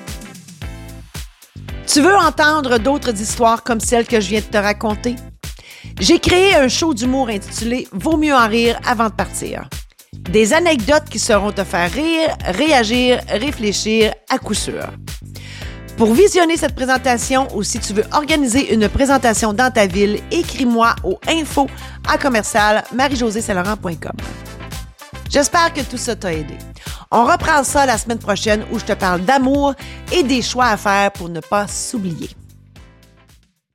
Tu 1.88 2.01
veux 2.01 2.15
entendre 2.15 2.77
d'autres 2.77 3.19
histoires 3.19 3.63
comme 3.63 3.82
celle 3.82 4.08
que 4.08 4.21
je 4.21 4.30
viens 4.30 4.39
de 4.39 4.45
te 4.45 4.58
raconter? 4.58 5.15
J'ai 5.99 6.19
créé 6.19 6.56
un 6.56 6.69
show 6.69 6.93
d'humour 6.93 7.27
intitulé 7.30 7.88
Vaut 7.91 8.15
mieux 8.15 8.34
en 8.34 8.47
rire 8.47 8.80
avant 8.86 9.10
de 9.10 9.13
partir. 9.13 9.67
Des 10.13 10.54
anecdotes 10.54 11.10
qui 11.10 11.19
seront 11.19 11.51
te 11.51 11.63
faire 11.63 11.91
rire, 11.91 12.30
réagir, 12.45 13.19
réfléchir 13.27 14.13
à 14.30 14.38
coup 14.38 14.54
sûr. 14.54 14.88
Pour 16.01 16.15
visionner 16.15 16.57
cette 16.57 16.73
présentation 16.73 17.47
ou 17.55 17.61
si 17.61 17.77
tu 17.77 17.93
veux 17.93 18.05
organiser 18.11 18.73
une 18.73 18.89
présentation 18.89 19.53
dans 19.53 19.71
ta 19.71 19.85
ville, 19.85 20.19
écris-moi 20.31 20.95
au 21.03 21.19
info 21.27 21.67
à 22.09 22.17
commercial 22.17 22.83
marie 22.91 23.21
J'espère 25.29 25.71
que 25.75 25.81
tout 25.81 25.97
ça 25.97 26.15
t'a 26.15 26.33
aidé. 26.33 26.55
On 27.11 27.23
reprend 27.23 27.63
ça 27.63 27.85
la 27.85 27.99
semaine 27.99 28.17
prochaine 28.17 28.65
où 28.71 28.79
je 28.79 28.85
te 28.85 28.93
parle 28.93 29.21
d'amour 29.21 29.75
et 30.11 30.23
des 30.23 30.41
choix 30.41 30.69
à 30.69 30.77
faire 30.77 31.11
pour 31.11 31.29
ne 31.29 31.39
pas 31.39 31.67
s'oublier. 31.67 32.31